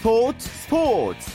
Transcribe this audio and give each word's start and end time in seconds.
스포츠 0.00 0.48
스포츠. 0.48 1.30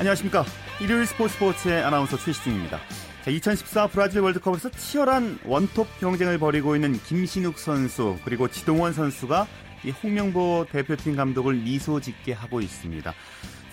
안녕하십니까. 0.00 0.44
일요일 0.80 1.06
스포츠 1.06 1.34
스포츠의 1.34 1.84
아나운서 1.84 2.16
최시중입니다. 2.16 2.80
2014 3.28 3.86
브라질 3.86 4.20
월드컵에서 4.22 4.68
치열한 4.70 5.38
원톱 5.44 6.00
경쟁을 6.00 6.38
벌이고 6.38 6.74
있는 6.74 6.94
김신욱 6.94 7.60
선수 7.60 8.18
그리고 8.24 8.48
지동원 8.48 8.94
선수가 8.94 9.46
이 9.84 9.90
홍명보 9.92 10.66
대표팀 10.72 11.14
감독을 11.14 11.54
미소 11.54 12.00
짓게 12.00 12.32
하고 12.32 12.60
있습니다. 12.60 13.14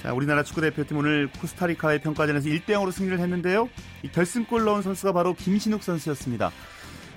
자, 0.03 0.13
우리나라 0.13 0.43
축구 0.43 0.59
대표팀 0.59 0.97
오늘 0.97 1.29
코스타리카의 1.39 2.01
평가전에서 2.01 2.49
1대 2.49 2.71
0으로 2.71 2.91
승리를 2.91 3.17
했는데요. 3.17 3.69
이 4.01 4.11
결승골 4.11 4.65
넣은 4.65 4.81
선수가 4.81 5.13
바로 5.13 5.33
김신욱 5.33 5.81
선수였습니다. 5.81 6.51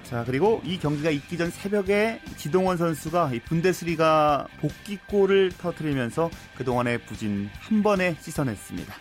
자, 0.05 0.23
그리고 0.25 0.63
이 0.65 0.79
경기가 0.79 1.11
있기 1.11 1.37
전 1.37 1.51
새벽에 1.51 2.21
지동원 2.37 2.77
선수가 2.77 3.33
이 3.35 3.41
분데스리가 3.41 4.47
복귀골을 4.61 5.51
터뜨리면서 5.59 6.31
그동안의 6.57 6.99
부진 7.07 7.51
한 7.59 7.83
번에 7.83 8.15
씻어냈습니다. 8.21 8.95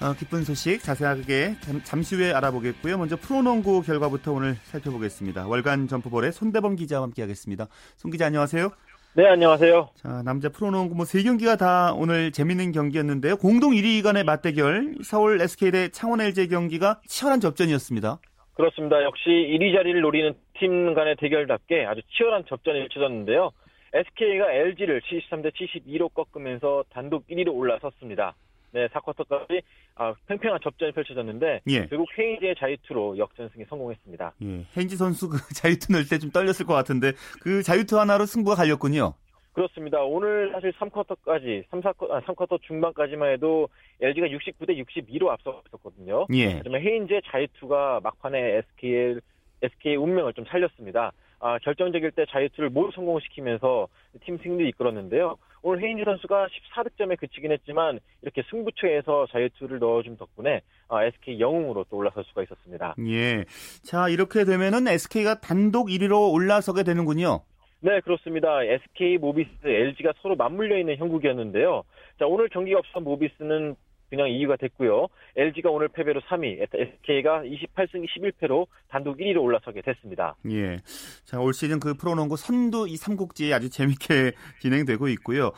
어, 0.00 0.14
기쁜 0.14 0.44
소식 0.44 0.82
자세하게 0.82 1.56
잠, 1.84 2.02
시 2.02 2.14
후에 2.14 2.32
알아보겠고요. 2.32 2.96
먼저 2.96 3.16
프로농구 3.16 3.82
결과부터 3.82 4.32
오늘 4.32 4.56
살펴보겠습니다. 4.70 5.46
월간 5.46 5.88
점프볼의 5.88 6.32
손대범 6.32 6.76
기자와 6.76 7.02
함께하겠습니다. 7.02 7.66
손 7.98 8.10
기자 8.10 8.24
안녕하세요. 8.24 8.70
네, 9.18 9.26
안녕하세요. 9.26 9.88
자, 9.96 10.22
남자 10.24 10.48
프로농구 10.48 10.94
뭐 10.94 11.04
세 11.04 11.24
경기가 11.24 11.56
다 11.56 11.92
오늘 11.92 12.30
재밌는 12.30 12.70
경기였는데요. 12.70 13.36
공동 13.38 13.72
1위 13.72 14.00
간의 14.04 14.22
맞대결 14.22 14.98
서울 15.02 15.40
SK 15.40 15.72
대 15.72 15.88
창원 15.88 16.20
LG 16.20 16.46
경기가 16.46 17.00
치열한 17.08 17.40
접전이었습니다. 17.40 18.20
그렇습니다. 18.54 19.02
역시 19.02 19.28
1위 19.28 19.74
자리를 19.74 20.00
노리는 20.02 20.34
팀 20.60 20.94
간의 20.94 21.16
대결답게 21.18 21.84
아주 21.86 22.00
치열한 22.16 22.44
접전이 22.48 22.78
펼쳐졌는데요. 22.78 23.50
SK가 23.92 24.52
LG를 24.52 25.00
73대 25.00 25.50
72로 25.52 26.14
꺾으면서 26.14 26.84
단독 26.90 27.26
1위로 27.26 27.52
올라섰습니다. 27.56 28.36
네, 28.72 28.86
4쿼터까지 28.88 29.62
아, 29.96 30.14
팽팽한 30.26 30.60
접전이 30.62 30.92
펼쳐졌는데 30.92 31.60
예. 31.68 31.86
결국 31.86 32.06
헤인즈의 32.18 32.54
자유투로 32.58 33.16
역전승에 33.18 33.64
성공했습니다. 33.68 34.32
예, 34.42 34.64
헤인즈 34.76 34.96
선수 34.96 35.28
그 35.28 35.38
자유투 35.54 35.92
넣을 35.92 36.08
때 36.08 36.18
좀 36.18 36.30
떨렸을 36.30 36.66
것 36.66 36.74
같은데 36.74 37.12
그 37.40 37.62
자유투 37.62 37.98
하나로 37.98 38.26
승부가 38.26 38.56
갈렸군요. 38.56 39.14
그렇습니다. 39.52 40.00
오늘 40.02 40.50
사실 40.52 40.72
3쿼터까지 40.72 41.64
3, 41.70 41.80
4쿼터, 41.80 42.10
아, 42.12 42.20
3쿼터 42.20 42.60
중반까지만 42.62 43.32
해도 43.32 43.68
LG가 44.00 44.28
69대 44.28 44.76
62로 44.86 45.28
앞서 45.28 45.62
있었거든요. 45.66 46.26
예. 46.34 46.54
하지만 46.58 46.80
헤인즈의 46.80 47.22
자유투가 47.26 48.00
막판에 48.02 48.58
SK의 48.58 49.20
SK의 49.62 49.96
운명을 49.96 50.34
좀 50.34 50.44
살렸습니다. 50.44 51.12
아, 51.40 51.58
결정적일 51.58 52.10
때 52.12 52.24
자유투를 52.28 52.70
모두 52.70 52.90
성공시키면서 52.94 53.88
팀 54.24 54.38
승리를 54.38 54.68
이끌었는데요. 54.68 55.36
오늘 55.62 55.82
헤인즈 55.82 56.04
선수가 56.04 56.48
14득점에 56.48 57.18
그치긴 57.18 57.52
했지만 57.52 58.00
이렇게 58.22 58.42
승부처에서 58.50 59.26
자유투를 59.30 59.78
넣어준 59.78 60.16
덕분에 60.16 60.62
아, 60.88 61.04
SK 61.04 61.40
영웅으로 61.40 61.84
또 61.90 61.96
올라설 61.96 62.24
수가 62.24 62.42
있었습니다. 62.44 62.94
예. 63.06 63.44
자, 63.82 64.08
이렇게 64.08 64.44
되면은 64.44 64.88
SK가 64.88 65.40
단독 65.40 65.88
1위로 65.88 66.32
올라서게 66.32 66.82
되는군요. 66.82 67.42
네, 67.80 68.00
그렇습니다. 68.00 68.62
SK, 68.62 69.18
모비스, 69.18 69.50
LG가 69.64 70.14
서로 70.20 70.34
맞물려 70.34 70.78
있는 70.78 70.96
형국이었는데요. 70.96 71.84
자, 72.18 72.26
오늘 72.26 72.48
경기가 72.48 72.78
없었던 72.80 73.04
모비스는 73.04 73.76
그냥 74.10 74.28
2위가 74.28 74.58
됐고요. 74.58 75.08
LG가 75.36 75.70
오늘 75.70 75.88
패배로 75.88 76.20
3위, 76.22 76.66
SK가 76.72 77.42
28승 77.42 78.06
11패로 78.08 78.66
단독 78.88 79.18
1위로 79.18 79.42
올라서게 79.42 79.82
됐습니다. 79.82 80.34
예. 80.50 80.78
자, 81.24 81.38
올 81.40 81.52
시즌 81.52 81.78
그 81.78 81.94
프로농구 81.94 82.36
선두 82.36 82.86
이 82.88 82.96
삼국지 82.96 83.52
아주 83.52 83.68
재밌게 83.70 84.32
진행되고 84.60 85.08
있고요. 85.08 85.52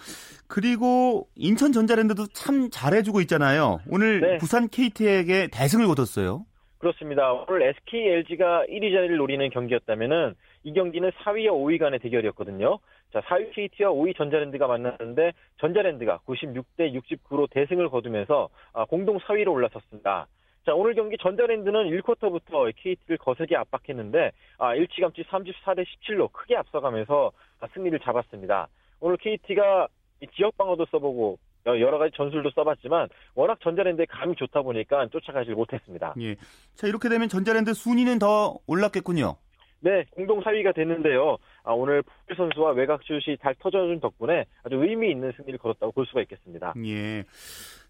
그리고 0.49 1.29
인천 1.37 1.73
전자랜드도 1.73 2.27
참 2.29 2.69
잘해주고 2.71 3.21
있잖아요. 3.23 3.81
오늘 3.89 4.21
네. 4.21 4.39
부산 4.39 4.69
KT에게 4.69 5.49
대승을 5.53 5.87
거뒀어요. 5.87 6.45
그렇습니다. 6.79 7.33
오늘 7.33 7.69
SK, 7.69 8.09
LG가 8.09 8.65
1위 8.69 8.93
자리를 8.93 9.17
노리는 9.17 9.49
경기였다면은 9.51 10.35
이 10.63 10.73
경기는 10.73 11.11
4위와 11.11 11.51
5위 11.51 11.79
간의 11.79 12.01
대결이었거든요. 12.01 12.79
자, 13.13 13.21
4위 13.21 13.53
KT와 13.53 13.91
5위 13.91 14.17
전자랜드가 14.17 14.67
만났는데 14.67 15.33
전자랜드가 15.59 16.21
96대 16.27 16.93
69로 16.95 17.49
대승을 17.51 17.89
거두면서 17.89 18.49
아, 18.73 18.85
공동 18.85 19.19
4위로 19.19 19.53
올라섰습니다. 19.53 20.27
자, 20.67 20.75
오늘 20.75 20.95
경기 20.95 21.17
전자랜드는 21.17 21.91
1쿼터부터 21.91 22.73
KT를 22.77 23.17
거세게 23.19 23.57
압박했는데 23.57 24.33
아, 24.59 24.75
일찌감치 24.75 25.23
34대 25.23 25.85
17로 25.87 26.31
크게 26.33 26.57
앞서가면서 26.57 27.33
아, 27.61 27.67
승리를 27.73 27.99
잡았습니다. 28.01 28.69
오늘 29.01 29.17
KT가 29.17 29.89
지역 30.37 30.57
방어도 30.59 30.85
써보고 30.91 31.39
여러 31.67 31.99
가지 31.99 32.15
전술도 32.17 32.51
써봤지만 32.51 33.09
워낙 33.35 33.59
전자랜드의 33.63 34.07
감이 34.07 34.35
좋다 34.37 34.63
보니까 34.63 35.07
쫓아가지 35.09 35.51
못했습니다. 35.53 36.15
예. 36.21 36.37
자 36.75 36.87
이렇게 36.87 37.09
되면 37.09 37.29
전자랜드 37.29 37.75
순위는 37.75 38.19
더 38.19 38.59
올랐겠군요. 38.67 39.37
네, 39.81 40.05
공동 40.15 40.41
4위가 40.43 40.75
됐는데요. 40.75 41.37
아, 41.65 41.73
오늘 41.73 42.03
푸 42.03 42.35
선수와 42.37 42.73
외곽 42.73 43.01
슛이 43.03 43.39
잘 43.43 43.55
터져준 43.59 44.01
덕분에 44.01 44.45
아주 44.63 44.77
의미 44.77 45.11
있는 45.11 45.33
승리를 45.37 45.59
거뒀다고 45.59 45.93
볼 45.93 46.07
수가 46.07 46.21
있겠습니다. 46.23 46.75
예. 46.85 47.25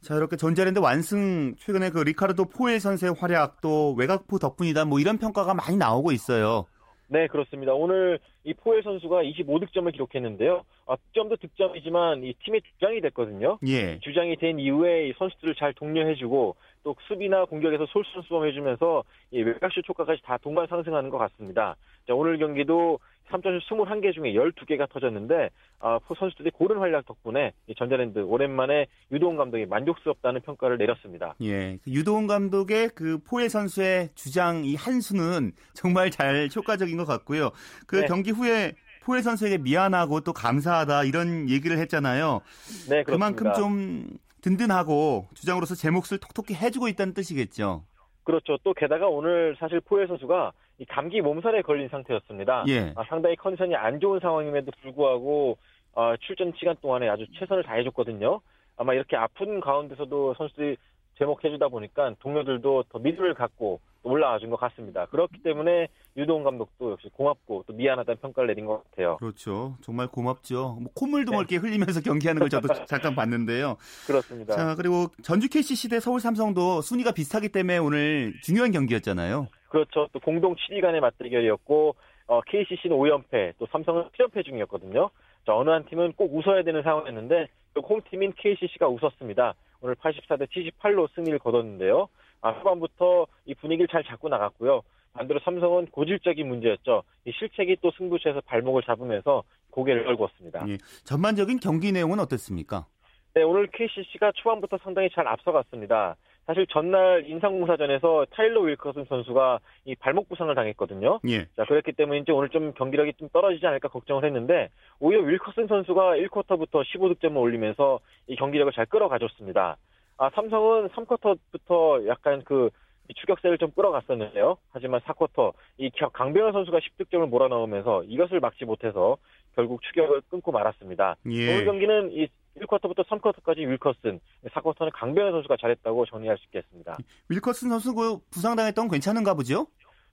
자, 0.01 0.15
이렇게 0.15 0.37
전자랜드 0.37 0.79
완승 0.79 1.55
최근에 1.57 1.91
그 1.91 1.99
리카르도 1.99 2.47
포엘 2.47 2.81
선수의 2.81 3.15
활약 3.19 3.61
또 3.61 3.95
외곽포 3.95 4.39
덕분이다 4.39 4.85
뭐 4.85 5.01
이런 5.01 5.19
평가가 5.19 5.55
많이 5.55 5.77
나오고 5.77 6.13
있어요. 6.13 6.67
네, 7.13 7.27
그렇습니다. 7.27 7.75
오늘 7.75 8.21
이 8.45 8.55
포엘 8.55 8.85
선수가 8.85 9.25
25득점을 9.25 9.93
기록했는데요. 9.93 10.63
아, 10.87 10.97
득점도 10.97 11.37
득점이지만 11.37 12.23
이 12.23 12.35
팀의 12.45 12.63
주장이 12.63 13.01
됐거든요. 13.01 13.59
예. 13.67 13.99
주장이 13.99 14.37
된 14.37 14.61
이후에 14.61 15.09
이 15.09 15.13
선수들을 15.19 15.57
잘 15.57 15.75
독려해주고 15.75 16.55
또 16.85 16.97
수비나 17.09 17.47
공격에서 17.47 17.87
솔선수범해주면서 17.87 19.03
이 19.33 19.43
외곽슛 19.43 19.89
효과까지 19.89 20.23
다 20.23 20.39
동반 20.39 20.69
상승하는 20.69 21.11
것 21.11 21.19
같습니다. 21.19 21.75
자, 22.07 22.15
오늘 22.15 22.39
경기도 22.39 23.01
3점슛 23.31 23.61
21개 23.67 24.13
중에 24.13 24.35
12개가 24.35 24.89
터졌는데 24.91 25.51
아, 25.81 25.99
선수들이 26.19 26.51
고른 26.51 26.79
활약 26.79 27.07
덕분에 27.07 27.53
전자랜드 27.79 28.19
오랜만에 28.19 28.87
유도훈 29.11 29.37
감독이 29.37 29.67
만족스럽다는 29.67 30.43
평가를 30.43 30.79
내렸습니다. 30.79 31.35
예, 31.43 31.79
그 31.83 31.91
유도훈 31.91 32.27
감독의 32.27 32.91
그 32.95 33.19
포에 33.19 33.49
선수의 33.49 34.11
주장 34.15 34.65
이 34.65 34.75
한수는 34.75 35.53
정말 35.75 36.11
잘 36.11 36.49
효과적인 36.55 36.97
것 36.97 37.05
같고요. 37.07 37.51
그 37.87 37.97
네. 37.97 38.07
경기 38.07 38.31
후에 38.31 38.75
포에 39.03 39.23
선수에게 39.23 39.59
미안하고 39.59 40.21
또 40.21 40.33
감사하다 40.33 41.05
이런 41.05 41.49
얘기를 41.49 41.79
했잖아요. 41.79 42.41
네, 42.89 43.03
그렇습니다. 43.03 43.13
그만큼 43.13 43.53
좀 43.55 44.07
든든하고 44.43 45.27
주장으로서 45.35 45.75
제 45.75 45.91
몫을 45.91 46.19
톡톡히 46.21 46.55
해주고 46.55 46.89
있다는 46.89 47.15
뜻이겠죠. 47.15 47.85
그렇죠. 48.25 48.59
또 48.63 48.75
게다가 48.75 49.09
오늘 49.09 49.57
사실 49.59 49.81
포에 49.81 50.07
선수가 50.07 50.53
이 50.70 50.70
감기 50.89 51.21
몸살에 51.21 51.63
걸린 51.63 51.89
상태였습니다. 51.89 52.65
예. 52.69 52.93
아, 52.97 53.05
상당히 53.09 53.37
컨디션이 53.37 53.75
안 53.77 54.01
좋은 54.01 54.21
상황임에도 54.21 54.71
불구하고 54.83 55.59
어, 55.93 56.15
출전 56.21 56.53
시간 56.57 56.77
동안에 56.81 57.09
아주 57.09 57.27
최선을 57.39 57.65
다해줬거든요. 57.65 58.41
아마 58.77 58.95
이렇게 58.95 59.17
아픈 59.17 59.61
가운데서도 59.61 60.35
선수들이 60.35 60.77
제목해주다 61.19 61.69
보니까 61.69 62.15
동료들도 62.21 62.85
더 62.89 62.99
믿음을 62.99 63.35
갖고 63.35 63.81
올라와 64.03 64.39
준 64.39 64.51
것 64.51 64.59
같습니다. 64.61 65.07
그렇기 65.07 65.43
때문에 65.43 65.89
유동훈 66.17 66.45
감독도 66.45 66.93
역시 66.93 67.09
고맙고 67.13 67.65
또 67.67 67.73
미안하다는 67.73 68.21
평가를 68.21 68.49
내린 68.49 68.67
것 68.67 68.83
같아요. 68.91 69.17
그렇죠. 69.19 69.77
정말 69.83 70.07
고맙죠. 70.09 70.79
뭐 70.81 70.91
콧물도 70.95 71.31
네. 71.33 71.37
멀게 71.37 71.57
흘리면서 71.57 72.01
경기하는 72.01 72.41
걸 72.41 72.49
저도 72.49 72.69
잠깐 72.87 73.15
봤는데요. 73.15 73.77
그렇습니다. 74.07 74.55
자 74.57 74.75
그리고 74.75 75.07
전주 75.23 75.49
KCC 75.49 75.89
대 75.91 76.01
서울 76.01 76.21
삼성도 76.21 76.81
순위가 76.81 77.13
비슷하기 77.13 77.51
때문에 77.51 77.79
오늘 77.79 78.35
중요한 78.43 78.71
경기였잖아요. 78.73 79.49
그렇죠. 79.69 80.09
또 80.13 80.19
공동 80.21 80.55
7위 80.57 80.81
간의 80.81 81.01
맞대결이었고 81.01 81.95
어, 82.27 82.41
KCC는 82.43 82.97
5연패, 82.97 83.55
또 83.59 83.67
삼성은 83.73 84.05
7연패 84.17 84.45
중이었거든요. 84.45 85.11
자, 85.47 85.55
어느 85.57 85.71
한 85.71 85.85
팀은 85.87 86.13
꼭 86.13 86.33
웃어야 86.35 86.63
되는 86.63 86.81
상황이었는데 86.83 87.49
그 87.75 87.81
홈팀인 87.81 88.35
KCC가 88.37 88.87
웃었습니다. 88.89 89.55
오늘 89.81 89.95
84대 89.97 90.47
78로 90.49 91.09
승리를 91.15 91.39
거뒀는데요. 91.41 92.09
아, 92.41 92.51
후반부터 92.51 93.27
이 93.47 93.55
분위기를 93.55 93.89
잘 93.89 94.05
잡고 94.05 94.29
나갔고요. 94.29 94.83
반대로 95.13 95.41
삼성은 95.41 95.87
고질적인 95.87 96.47
문제였죠. 96.47 97.03
이 97.25 97.33
실책이 97.33 97.79
또 97.83 97.91
승부처에서 97.97 98.43
발목을 98.43 98.83
잡으면서 98.83 99.43
고개를 99.71 100.05
떨구었습니다. 100.05 100.69
예, 100.69 100.77
전반적인 101.05 101.59
경기 101.61 101.93
내용은 101.93 102.21
어땠습니까? 102.21 102.87
네, 103.35 103.43
오늘 103.43 103.69
KCC가 103.69 104.33
초반부터 104.35 104.79
상당히 104.83 105.09
잘 105.13 105.27
앞서갔습니다. 105.27 106.17
사실 106.47 106.67
전날 106.67 107.25
인상공사전에서 107.29 108.27
타일러 108.31 108.63
윌커슨 108.63 109.05
선수가 109.09 109.61
이 109.85 109.95
발목 109.95 110.29
부상을 110.29 110.53
당했거든요. 110.53 111.21
예. 111.29 111.45
자, 111.57 111.65
그렇기 111.65 111.93
때문에 111.93 112.21
이제 112.21 112.33
오늘 112.33 112.49
좀 112.49 112.73
경기력이 112.73 113.13
좀 113.19 113.29
떨어지지 113.29 113.65
않을까 113.67 113.89
걱정을 113.89 114.25
했는데 114.25 114.69
오히려 114.99 115.23
윌커슨 115.23 115.69
선수가 115.69 116.17
1쿼터부터 116.17 116.83
15득점을 116.85 117.37
올리면서 117.37 118.01
이 118.27 118.35
경기력을 118.35 118.73
잘 118.73 118.87
끌어가줬습니다. 118.87 119.77
아, 120.21 120.29
삼성은 120.35 120.89
3쿼터부터 120.91 122.07
약간 122.07 122.43
그 122.45 122.69
추격세를 123.17 123.57
좀 123.57 123.71
끌어갔었는데요. 123.71 124.59
하지만 124.71 125.01
4쿼터 125.01 125.55
이 125.79 125.91
강병현 126.13 126.53
선수가 126.53 126.79
10득점을 126.79 127.27
몰아넣으면서 127.27 128.05
이것을 128.05 128.39
막지 128.39 128.67
못해서 128.67 129.17
결국 129.57 129.81
추격을 129.83 130.21
끊고 130.29 130.53
말았습니다. 130.53 131.17
예. 131.31 131.53
오늘 131.55 131.65
경기는 131.65 132.13
이 132.13 132.29
1쿼터부터 132.59 133.07
3쿼터까지 133.07 133.67
윌커슨, 133.67 134.21
4쿼터는 134.45 134.91
강병현 134.93 135.33
선수가 135.33 135.57
잘했다고 135.59 136.05
정리할 136.05 136.37
수 136.37 136.45
있겠습니다. 136.49 136.99
윌커슨 137.31 137.71
선수 137.71 137.95
그 137.95 138.19
부상당했던 138.31 138.89
괜찮은가 138.91 139.33
보죠? 139.33 139.67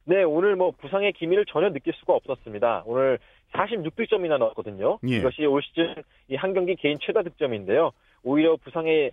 네, 0.06 0.24
오늘 0.24 0.56
뭐 0.56 0.72
부상의 0.72 1.12
기미를 1.14 1.46
전혀 1.46 1.70
느낄 1.70 1.94
수가 2.00 2.14
없었습니다. 2.14 2.84
오늘 2.86 3.20
46득점이나 3.52 4.38
넣었거든요. 4.38 5.00
예. 5.08 5.18
이것이 5.18 5.46
올 5.46 5.62
시즌 5.64 5.96
이 6.30 6.36
한 6.38 6.54
경기 6.54 6.76
개인 6.78 6.98
최다 7.02 7.24
득점인데요. 7.24 7.92
오히려 8.24 8.56
부상의 8.56 9.12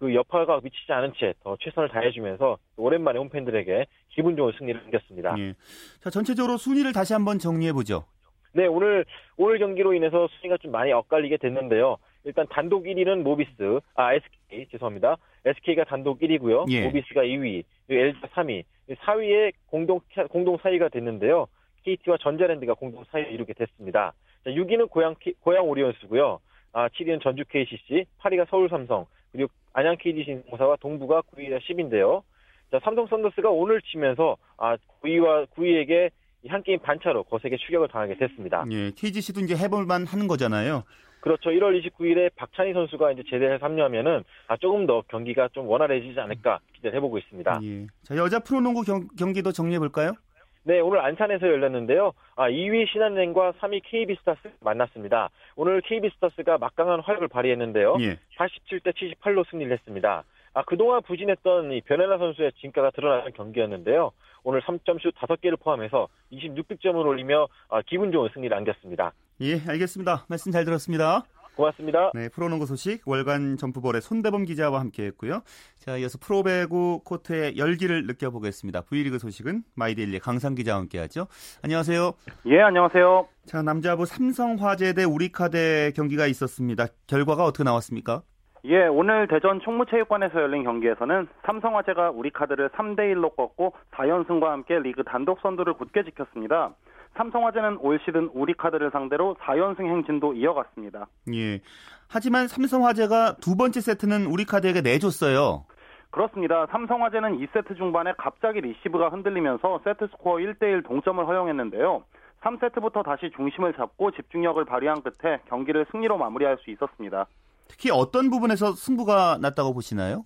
그 0.00 0.14
여파가 0.14 0.60
미치지 0.64 0.90
않은 0.90 1.12
채 1.18 1.34
더 1.44 1.56
최선을 1.60 1.90
다해주면서 1.90 2.56
오랜만에 2.78 3.18
홈팬들에게 3.18 3.86
기분 4.08 4.34
좋은 4.34 4.52
승리를 4.58 4.80
안겼습니다. 4.86 5.36
예. 5.38 5.54
자, 6.02 6.08
전체적으로 6.08 6.56
순위를 6.56 6.92
다시 6.94 7.12
한번 7.12 7.38
정리해 7.38 7.72
보죠. 7.74 8.04
네, 8.52 8.66
오늘 8.66 9.04
오늘 9.36 9.58
경기로 9.58 9.92
인해서 9.94 10.26
순위가 10.26 10.56
좀 10.56 10.72
많이 10.72 10.90
엇갈리게 10.90 11.36
됐는데요. 11.36 11.98
일단 12.24 12.46
단독 12.50 12.84
1위는 12.84 13.22
모비스, 13.22 13.80
아 13.94 14.14
SK 14.14 14.66
죄송합니다. 14.72 15.16
SK가 15.44 15.84
단독 15.84 16.18
1위고요. 16.20 16.64
예. 16.72 16.86
모비스가 16.86 17.22
2위, 17.22 17.62
LG가 17.90 18.26
3위, 18.28 18.64
4위에 18.88 19.52
공동 19.66 20.00
공동 20.30 20.56
4위가 20.58 20.90
됐는데요. 20.90 21.46
KT와 21.84 22.16
전자랜드가 22.20 22.74
공동 22.74 23.04
4위 23.04 23.30
이루게 23.32 23.52
됐습니다. 23.52 24.14
자, 24.44 24.50
6위는 24.50 24.90
고양 24.90 25.14
고양 25.40 25.68
오리온스고요. 25.68 26.40
아 26.72 26.88
7위는 26.88 27.22
전주 27.22 27.44
KCC, 27.48 28.06
8위가 28.20 28.48
서울 28.48 28.68
삼성, 28.68 29.06
그리고 29.32 29.50
안양 29.72 29.96
KD 29.98 30.24
신공사와 30.24 30.76
동부가 30.76 31.22
9위와 31.22 31.60
10위인데요. 31.60 32.22
자, 32.70 32.80
삼성 32.84 33.06
썬더스가 33.06 33.50
오늘 33.50 33.80
지면서 33.82 34.36
아 34.56 34.76
9위와 35.02 35.46
9위에게 35.56 36.10
한 36.48 36.62
게임 36.62 36.78
반차로 36.80 37.24
거세게 37.24 37.56
추격을 37.58 37.88
당하게 37.88 38.16
됐습니다. 38.16 38.64
예, 38.70 38.90
KGC도 38.96 39.40
이제 39.40 39.56
해볼만 39.56 40.06
하는 40.06 40.26
거잖아요. 40.26 40.84
그렇죠. 41.20 41.50
1월 41.50 41.78
29일에 41.84 42.30
박찬희 42.34 42.72
선수가 42.72 43.12
이제 43.12 43.22
제대를 43.28 43.62
합류하면은 43.62 44.24
아, 44.48 44.56
조금 44.56 44.86
더 44.86 45.02
경기가 45.08 45.48
좀 45.52 45.68
원활해지지 45.68 46.18
않을까 46.18 46.60
기대를 46.74 46.96
해보고 46.96 47.18
있습니다. 47.18 47.60
예. 47.62 47.86
자, 48.02 48.16
여자 48.16 48.38
프로농구 48.38 48.82
경, 48.82 49.06
경기도 49.18 49.52
정리해 49.52 49.78
볼까요? 49.78 50.12
네, 50.62 50.78
오늘 50.80 51.00
안산에서 51.00 51.46
열렸는데요. 51.46 52.12
아, 52.36 52.50
2위 52.50 52.86
신한은행과 52.92 53.52
3위 53.60 53.80
KB스타스 53.84 54.40
만났습니다. 54.60 55.30
오늘 55.56 55.80
KB스타스가 55.80 56.58
막강한 56.58 57.00
활약을 57.00 57.28
발휘했는데요. 57.28 57.96
예. 58.00 58.18
87대 58.38 58.92
78로 58.94 59.48
승리를 59.50 59.72
했습니다. 59.72 60.24
아, 60.52 60.62
그동안 60.64 61.00
부진했던 61.02 61.72
이 61.72 61.80
변연하 61.80 62.18
선수의 62.18 62.52
진가가 62.60 62.90
드러나는 62.90 63.32
경기였는데요. 63.32 64.12
오늘 64.42 64.60
3점슛 64.62 65.14
5개를 65.14 65.58
포함해서 65.60 66.08
26득점을 66.32 66.96
올리며 67.06 67.46
아, 67.70 67.80
기분 67.82 68.12
좋은 68.12 68.28
승리를 68.34 68.54
안겼습니다. 68.54 69.12
예, 69.40 69.60
알겠습니다. 69.66 70.26
말씀 70.28 70.52
잘 70.52 70.64
들었습니다. 70.66 71.24
고맙습니다. 71.60 72.10
네, 72.14 72.28
프로농구 72.28 72.66
소식 72.66 73.06
월간 73.06 73.56
점프볼의 73.58 74.00
손대범 74.00 74.44
기자와 74.44 74.80
함께했고요. 74.80 75.42
자, 75.78 75.96
이어서 75.98 76.18
프로배구 76.18 77.02
코트의 77.04 77.56
열기를 77.58 78.06
느껴보겠습니다. 78.06 78.82
V리그 78.82 79.18
소식은 79.18 79.62
마이데일리 79.76 80.18
강산 80.18 80.54
기자와 80.54 80.80
함께하죠. 80.80 81.26
안녕하세요. 81.62 82.12
예, 82.46 82.60
안녕하세요. 82.60 83.28
자, 83.46 83.62
남자부 83.62 84.06
삼성화재 84.06 84.94
대 84.94 85.04
우리카드 85.04 85.92
경기가 85.94 86.26
있었습니다. 86.26 86.86
결과가 87.06 87.44
어떻게 87.44 87.64
나왔습니까? 87.64 88.22
예, 88.64 88.86
오늘 88.86 89.26
대전 89.26 89.60
총무체육관에서 89.60 90.40
열린 90.40 90.64
경기에서는 90.64 91.28
삼성화재가 91.46 92.10
우리카드를 92.10 92.68
3대 92.70 92.98
1로 93.14 93.34
꺾고 93.34 93.74
4연승과 93.92 94.48
함께 94.48 94.78
리그 94.78 95.02
단독 95.02 95.40
선두를 95.40 95.74
굳게 95.74 96.04
지켰습니다. 96.04 96.74
삼성화재는 97.20 97.76
올 97.82 98.00
시즌 98.02 98.30
우리카드를 98.32 98.90
상대로 98.92 99.36
4연승 99.42 99.80
행진도 99.80 100.32
이어갔습니다. 100.32 101.06
예. 101.34 101.60
하지만 102.08 102.48
삼성화재가 102.48 103.36
두 103.42 103.56
번째 103.56 103.82
세트는 103.82 104.24
우리카드에게 104.24 104.80
내줬어요. 104.80 105.66
그렇습니다. 106.10 106.66
삼성화재는 106.70 107.38
2세트 107.38 107.76
중반에 107.76 108.14
갑자기 108.16 108.62
리시브가 108.62 109.10
흔들리면서 109.10 109.82
세트 109.84 110.08
스코어 110.12 110.36
1대1 110.36 110.86
동점을 110.86 111.24
허용했는데요. 111.26 112.04
3세트부터 112.42 113.04
다시 113.04 113.30
중심을 113.36 113.74
잡고 113.74 114.12
집중력을 114.12 114.64
발휘한 114.64 115.02
끝에 115.02 115.40
경기를 115.48 115.86
승리로 115.92 116.16
마무리할 116.16 116.56
수 116.64 116.70
있었습니다. 116.70 117.26
특히 117.68 117.90
어떤 117.92 118.30
부분에서 118.30 118.72
승부가 118.72 119.38
났다고 119.42 119.74
보시나요? 119.74 120.24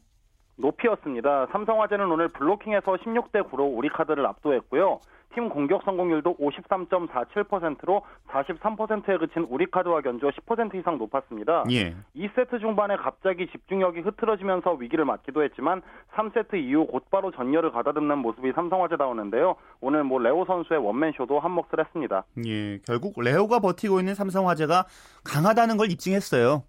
높이였습니다. 0.57 1.49
삼성화재는 1.51 2.09
오늘 2.09 2.29
블로킹에서 2.29 2.93
16대 2.99 3.51
9로 3.51 3.77
우리카드를 3.77 4.25
압도했고요. 4.25 5.01
팀 5.35 5.49
공격 5.49 5.83
성공률도 5.85 6.37
53.47%로 6.37 8.03
43%에 8.31 9.19
그친 9.19 9.43
우리카드와 9.51 10.01
견주어 10.01 10.31
10% 10.31 10.75
이상 10.77 10.99
높았습니다. 10.99 11.65
예. 11.71 11.95
2세트 12.17 12.61
중반에 12.61 12.97
갑자기 12.97 13.47
집중력이 13.49 14.01
흐트러지면서 14.01 14.75
위기를 14.75 15.05
맞기도 15.05 15.43
했지만 15.43 15.83
3세트 16.15 16.55
이후 16.55 16.87
곧바로 16.87 17.31
전열을 17.33 17.73
가다듬는 17.73 18.19
모습이 18.19 18.53
삼성화재다우는데요. 18.53 19.57
오늘 19.81 20.05
뭐 20.05 20.19
레오 20.19 20.45
선수의 20.45 20.81
원맨쇼도 20.85 21.41
한몫을 21.41 21.81
했습니다. 21.81 22.25
예, 22.47 22.79
결국 22.87 23.21
레오가 23.21 23.59
버티고 23.59 23.99
있는 23.99 24.15
삼성화재가 24.15 24.87
강하다는 25.25 25.77
걸 25.77 25.91
입증했어요. 25.91 26.63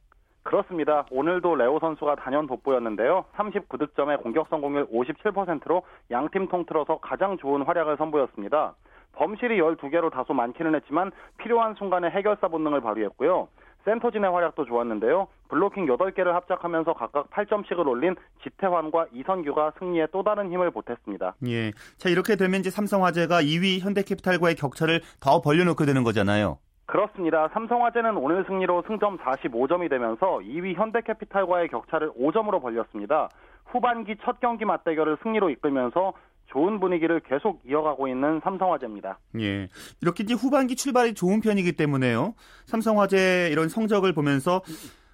그렇습니다. 0.46 1.06
오늘도 1.10 1.56
레오 1.56 1.80
선수가 1.80 2.16
단연 2.16 2.46
돋보였는데요. 2.46 3.26
39득점에 3.36 4.22
공격 4.22 4.48
성공률 4.50 4.88
57%로 4.88 5.82
양팀 6.12 6.48
통틀어서 6.48 7.00
가장 7.00 7.38
좋은 7.38 7.64
활약을 7.64 7.98
선보였습니다. 7.98 8.76
범실이 9.14 9.58
12개로 9.60 10.12
다소 10.12 10.34
많기는 10.34 10.76
했지만 10.76 11.12
필요한 11.38 11.74
순간에 11.76 12.10
해결사 12.10 12.48
본능을 12.48 12.82
발휘했고요. 12.82 13.48
센터진의 13.86 14.32
활약도 14.32 14.66
좋았는데요. 14.66 15.28
블로킹 15.50 15.88
8개를 15.88 16.34
합작하면서 16.34 16.94
각각 16.94 17.30
8점씩을 17.32 17.88
올린 17.88 18.16
지태환과 18.44 19.08
이선규가 19.14 19.74
승리에 19.80 20.08
또 20.12 20.24
다른 20.24 20.52
힘을 20.52 20.72
보탰습니다. 20.72 21.36
예. 21.48 21.72
자, 21.98 22.10
이렇게 22.10 22.36
되면 22.36 22.60
이제 22.60 22.70
삼성화재가 22.70 23.42
2위 23.42 23.80
현대캐피탈과의 23.82 24.56
격차를 24.56 25.02
더 25.20 25.42
벌려놓게 25.42 25.86
되는 25.86 26.04
거잖아요. 26.04 26.58
그렇습니다. 26.86 27.50
삼성화재는 27.54 28.18
오늘 28.18 28.46
승리로 28.46 28.84
승점 28.88 29.18
45점이 29.18 29.90
되면서 29.90 30.40
2위 30.40 30.76
현대캐피탈과의 30.76 31.70
격차를 31.70 32.12
5점으로 32.12 32.62
벌렸습니다. 32.62 33.30
후반기 33.66 34.16
첫 34.24 34.40
경기 34.40 34.66
맞대결을 34.66 35.18
승리로 35.24 35.50
이끌면서 35.50 36.14
좋은 36.48 36.80
분위기를 36.80 37.20
계속 37.22 37.62
이어가고 37.68 38.08
있는 38.08 38.40
삼성화재입니다. 38.44 39.20
예. 39.40 39.68
이렇게 40.02 40.24
이제 40.24 40.36
후반기 40.36 40.76
출발이 40.76 41.16
좋은 41.16 41.42
편이기 41.42 41.74
때문에요. 41.74 42.36
삼성화재 42.66 43.50
이런 43.52 43.68
성적을 43.68 44.14
보면서 44.14 44.62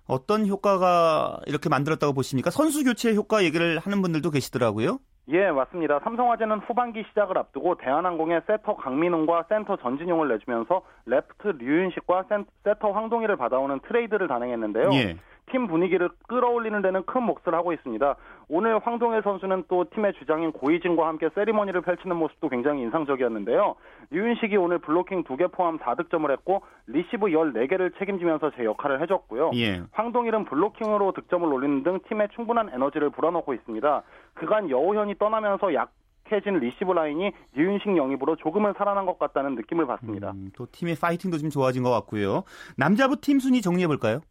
어떤 0.06 0.46
효과가 0.46 1.40
이렇게 1.46 1.70
만들었다고 1.70 2.14
보십니까? 2.14 2.50
선수 2.50 2.84
교체 2.84 3.16
효과 3.16 3.44
얘기를 3.44 3.80
하는 3.80 4.02
분들도 4.02 4.30
계시더라고요. 4.30 5.00
예, 5.32 5.50
맞습니다. 5.50 6.00
삼성화재는 6.00 6.60
후반기 6.60 7.04
시작을 7.10 7.38
앞두고 7.38 7.76
대한항공의 7.76 8.42
세터 8.48 8.76
강민웅과 8.76 9.46
센터 9.48 9.78
전진용을 9.78 10.28
내주면서 10.28 10.82
레프트 11.06 11.64
류윤식과 11.64 12.26
세터 12.64 12.92
황동일을 12.92 13.38
받아오는 13.38 13.80
트레이드를 13.88 14.28
단행했는데요. 14.28 14.90
예. 14.94 15.16
팀 15.52 15.68
분위기를 15.68 16.10
끌어올리는 16.28 16.82
데는 16.82 17.04
큰 17.06 17.24
몫을 17.24 17.54
하고 17.54 17.74
있습니다. 17.74 18.16
오늘 18.48 18.80
황동일 18.80 19.22
선수는 19.22 19.66
또 19.68 19.86
팀의 19.94 20.14
주장인 20.14 20.52
고희진과 20.52 21.08
함께 21.08 21.30
세리머니를 21.36 21.82
펼치는 21.82 22.16
모습도 22.16 22.50
굉장히 22.50 22.82
인상적이었는데요. 22.84 23.76
류윤식이 24.10 24.58
오늘 24.58 24.80
블로킹 24.80 25.24
2개 25.24 25.52
포함 25.52 25.78
4득점을 25.80 26.30
했고 26.32 26.64
리시브 26.88 27.28
14개를 27.28 27.98
책임지면서 28.00 28.52
제 28.58 28.66
역할을 28.66 29.02
해줬고요. 29.02 29.52
예. 29.56 29.84
황동일은 29.92 30.46
블로킹으로 30.46 31.12
득점을 31.14 31.48
올리는 31.52 31.84
등 31.84 32.00
팀에 32.08 32.28
충분한 32.36 32.70
에너지를 32.74 33.10
불어넣고 33.12 33.54
있습니다. 33.54 34.04
그간 34.34 34.70
여오현이 34.70 35.16
떠나면서 35.18 35.74
약해진 35.74 36.60
리시브 36.60 36.94
라인이 36.94 37.32
류윤식 37.56 37.98
영입으로 37.98 38.38
조금은 38.38 38.74
살아난 38.78 39.06
것 39.06 39.20
같다는 39.20 39.56
느낌을 39.56 39.86
받습니다. 39.86 40.32
음, 40.32 40.50
또 40.56 40.66
팀의 40.72 40.96
파이팅도 40.96 41.38
좀 41.38 41.50
좋아진 41.50 41.84
것 41.84 41.92
같고요. 41.92 42.44
남자부 42.78 43.20
팀 43.20 43.40
순위 43.40 43.62
정리해 43.62 43.88
볼까요? 43.88 44.22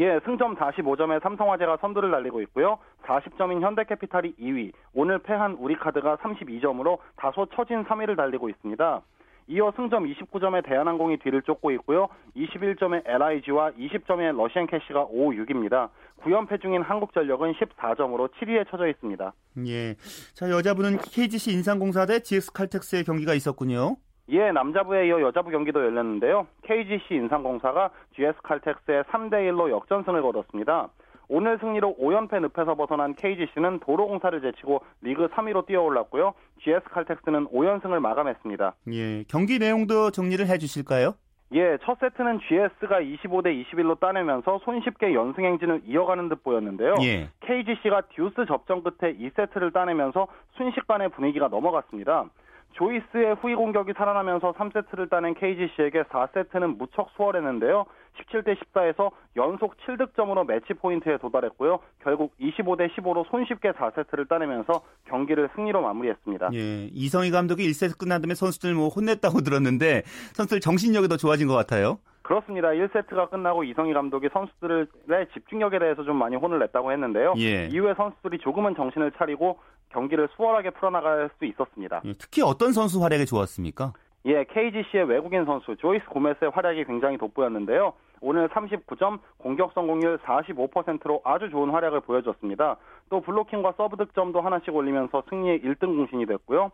예, 0.00 0.18
승점 0.24 0.56
45점에 0.56 1.22
삼성화재가 1.22 1.76
선두를 1.82 2.10
달리고 2.10 2.40
있고요. 2.42 2.78
40점인 3.04 3.60
현대캐피탈이 3.60 4.34
2위, 4.36 4.72
오늘 4.94 5.18
패한 5.18 5.56
우리카드가 5.56 6.16
32점으로 6.16 6.98
다소 7.16 7.46
처진 7.54 7.84
3위를 7.84 8.16
달리고 8.16 8.48
있습니다. 8.48 9.02
이어 9.48 9.72
승점 9.76 10.04
29점의 10.04 10.64
대한항공이 10.64 11.18
뒤를 11.18 11.42
쫓고 11.42 11.72
있고요. 11.72 12.08
21점의 12.34 13.02
LIG와 13.04 13.72
20점의 13.72 14.34
러시앤캐시가 14.36 15.02
5, 15.02 15.32
6위입니다. 15.32 15.90
9연패 16.22 16.62
중인 16.62 16.80
한국전력은 16.80 17.54
14점으로 17.54 18.30
7위에 18.34 18.70
처져 18.70 18.86
있습니다. 18.88 19.32
예. 19.66 19.96
자, 20.34 20.48
여자분은 20.48 20.98
KGC 20.98 21.52
인상공사 21.52 22.06
대 22.06 22.20
GS칼텍스의 22.20 23.04
경기가 23.04 23.34
있었군요. 23.34 23.96
예, 24.30 24.52
남자부에 24.52 25.08
이어 25.08 25.20
여자부 25.20 25.50
경기도 25.50 25.84
열렸는데요. 25.84 26.46
KGC 26.62 27.14
인상공사가 27.14 27.90
GS칼텍스의 28.14 29.04
3대 29.04 29.32
1로 29.50 29.70
역전승을 29.70 30.22
거뒀습니다. 30.22 30.88
오늘 31.28 31.58
승리로 31.58 31.96
5연패 32.00 32.40
늪에서 32.40 32.74
벗어난 32.74 33.14
KGC는 33.14 33.80
도로공사를 33.80 34.40
제치고 34.40 34.82
리그 35.02 35.28
3위로 35.28 35.66
뛰어올랐고요. 35.66 36.34
GS 36.62 36.88
칼텍스는 36.90 37.46
5연승을 37.48 38.00
마감했습니다. 38.00 38.74
예, 38.92 39.24
경기 39.28 39.58
내용도 39.58 40.10
정리를 40.10 40.44
해 40.46 40.58
주실까요? 40.58 41.14
예, 41.52 41.78
첫 41.82 41.98
세트는 41.98 42.40
GS가 42.48 43.00
25대 43.00 43.64
21로 43.64 43.98
따내면서 43.98 44.60
손쉽게 44.64 45.14
연승 45.14 45.44
행진을 45.44 45.82
이어가는 45.86 46.28
듯 46.28 46.44
보였는데요. 46.44 46.94
예. 47.02 47.28
KGC가 47.40 48.02
듀스 48.14 48.46
접전 48.46 48.84
끝에 48.84 49.14
2세트를 49.16 49.72
따내면서 49.72 50.28
순식간에 50.56 51.08
분위기가 51.08 51.48
넘어갔습니다. 51.48 52.26
조이스의 52.72 53.36
후위 53.40 53.54
공격이 53.54 53.92
살아나면서 53.96 54.52
3세트를 54.52 55.10
따낸 55.10 55.34
KGC에게 55.34 56.04
4세트는 56.04 56.78
무척 56.78 57.10
수월했는데요. 57.16 57.84
17대 58.18 58.56
14에서 58.56 59.10
연속 59.36 59.76
7득점으로 59.78 60.46
매치 60.46 60.74
포인트에 60.74 61.18
도달했고요. 61.18 61.78
결국 62.02 62.32
25대 62.40 62.90
15로 62.94 63.28
손쉽게 63.30 63.72
4세트를 63.72 64.28
따내면서 64.28 64.82
경기를 65.08 65.48
승리로 65.54 65.80
마무리했습니다. 65.80 66.50
예, 66.54 66.88
이성희 66.92 67.30
감독이 67.30 67.68
1세트 67.70 67.98
끝난 67.98 68.20
다음에 68.20 68.34
선수들 68.34 68.74
뭐 68.74 68.88
혼냈다고 68.88 69.40
들었는데 69.40 70.02
선수들 70.34 70.60
정신력이 70.60 71.08
더 71.08 71.16
좋아진 71.16 71.48
것 71.48 71.54
같아요. 71.54 71.98
그렇습니다. 72.30 72.68
1세트가 72.68 73.28
끝나고 73.28 73.64
이성희 73.64 73.92
감독이 73.92 74.28
선수들의 74.32 75.26
집중력에 75.34 75.80
대해서 75.80 76.04
좀 76.04 76.14
많이 76.16 76.36
혼을 76.36 76.60
냈다고 76.60 76.92
했는데요. 76.92 77.34
예. 77.38 77.66
이후에 77.66 77.94
선수들이 77.94 78.38
조금은 78.38 78.76
정신을 78.76 79.10
차리고 79.18 79.58
경기를 79.88 80.28
수월하게 80.36 80.70
풀어나갈 80.70 81.28
수 81.36 81.44
있었습니다. 81.44 82.02
예, 82.04 82.12
특히 82.12 82.42
어떤 82.42 82.70
선수 82.70 83.02
활약이 83.02 83.26
좋았습니까? 83.26 83.94
예, 84.26 84.44
KGC의 84.44 85.08
외국인 85.08 85.44
선수 85.44 85.74
조이스 85.74 86.06
고메스의 86.06 86.52
활약이 86.52 86.84
굉장히 86.84 87.18
돋보였는데요. 87.18 87.94
오늘 88.20 88.48
39점, 88.50 89.18
공격 89.38 89.72
성공률 89.72 90.18
45%로 90.18 91.22
아주 91.24 91.50
좋은 91.50 91.70
활약을 91.70 92.02
보여줬습니다. 92.02 92.76
또 93.08 93.22
블로킹과 93.22 93.74
서브 93.76 93.96
득점도 93.96 94.40
하나씩 94.40 94.72
올리면서 94.72 95.24
승리의 95.30 95.62
1등 95.62 95.96
공신이 95.96 96.26
됐고요. 96.26 96.70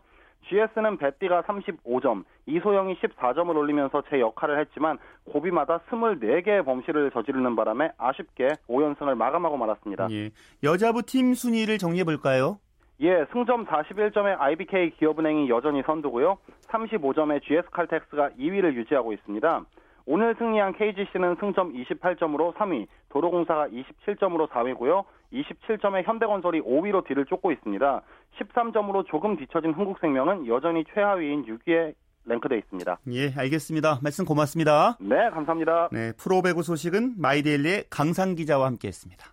GS는 0.48 0.98
베띠가 0.98 1.42
35점, 1.42 2.24
이소영이 2.46 2.96
14점을 2.96 3.54
올리면서 3.56 4.02
제 4.10 4.20
역할을 4.20 4.60
했지만 4.60 4.98
고비마다 5.24 5.80
24개의 5.90 6.64
범실을 6.64 7.10
저지르는 7.10 7.56
바람에 7.56 7.90
아쉽게 7.98 8.48
5연승을 8.68 9.14
마감하고 9.14 9.56
말았습니다. 9.56 10.08
예. 10.10 10.30
여자부 10.62 11.02
팀 11.02 11.34
순위를 11.34 11.78
정리해 11.78 12.04
볼까요? 12.04 12.58
예, 13.00 13.26
승점 13.32 13.66
41점의 13.66 14.40
IBK 14.40 14.92
기업은행이 14.98 15.50
여전히 15.50 15.82
선두고요. 15.84 16.38
35점의 16.68 17.42
GS칼텍스가 17.42 18.30
2위를 18.38 18.74
유지하고 18.74 19.12
있습니다. 19.12 19.64
오늘 20.06 20.36
승리한 20.38 20.74
KGC는 20.74 21.36
승점 21.40 21.72
28점으로 21.74 22.54
3위, 22.54 22.86
도로공사가 23.08 23.66
27점으로 23.68 24.48
4위고요. 24.48 25.04
27점의 25.32 26.04
현대건설이 26.04 26.60
5위로 26.60 27.04
뒤를 27.06 27.26
쫓고 27.26 27.50
있습니다. 27.50 28.02
13점으로 28.38 29.04
조금 29.08 29.36
뒤처진 29.36 29.72
흥국생명은 29.72 30.46
여전히 30.46 30.84
최하위인 30.94 31.46
6위에 31.46 31.94
랭크돼 32.24 32.58
있습니다. 32.58 32.98
예, 33.12 33.32
알겠습니다. 33.36 33.98
말씀 34.02 34.24
고맙습니다. 34.24 34.96
네, 35.00 35.30
감사합니다. 35.30 35.88
네, 35.90 36.12
프로 36.16 36.40
배구 36.40 36.62
소식은 36.62 37.14
마이데일리의 37.18 37.84
강상 37.90 38.36
기자와 38.36 38.66
함께했습니다. 38.66 39.26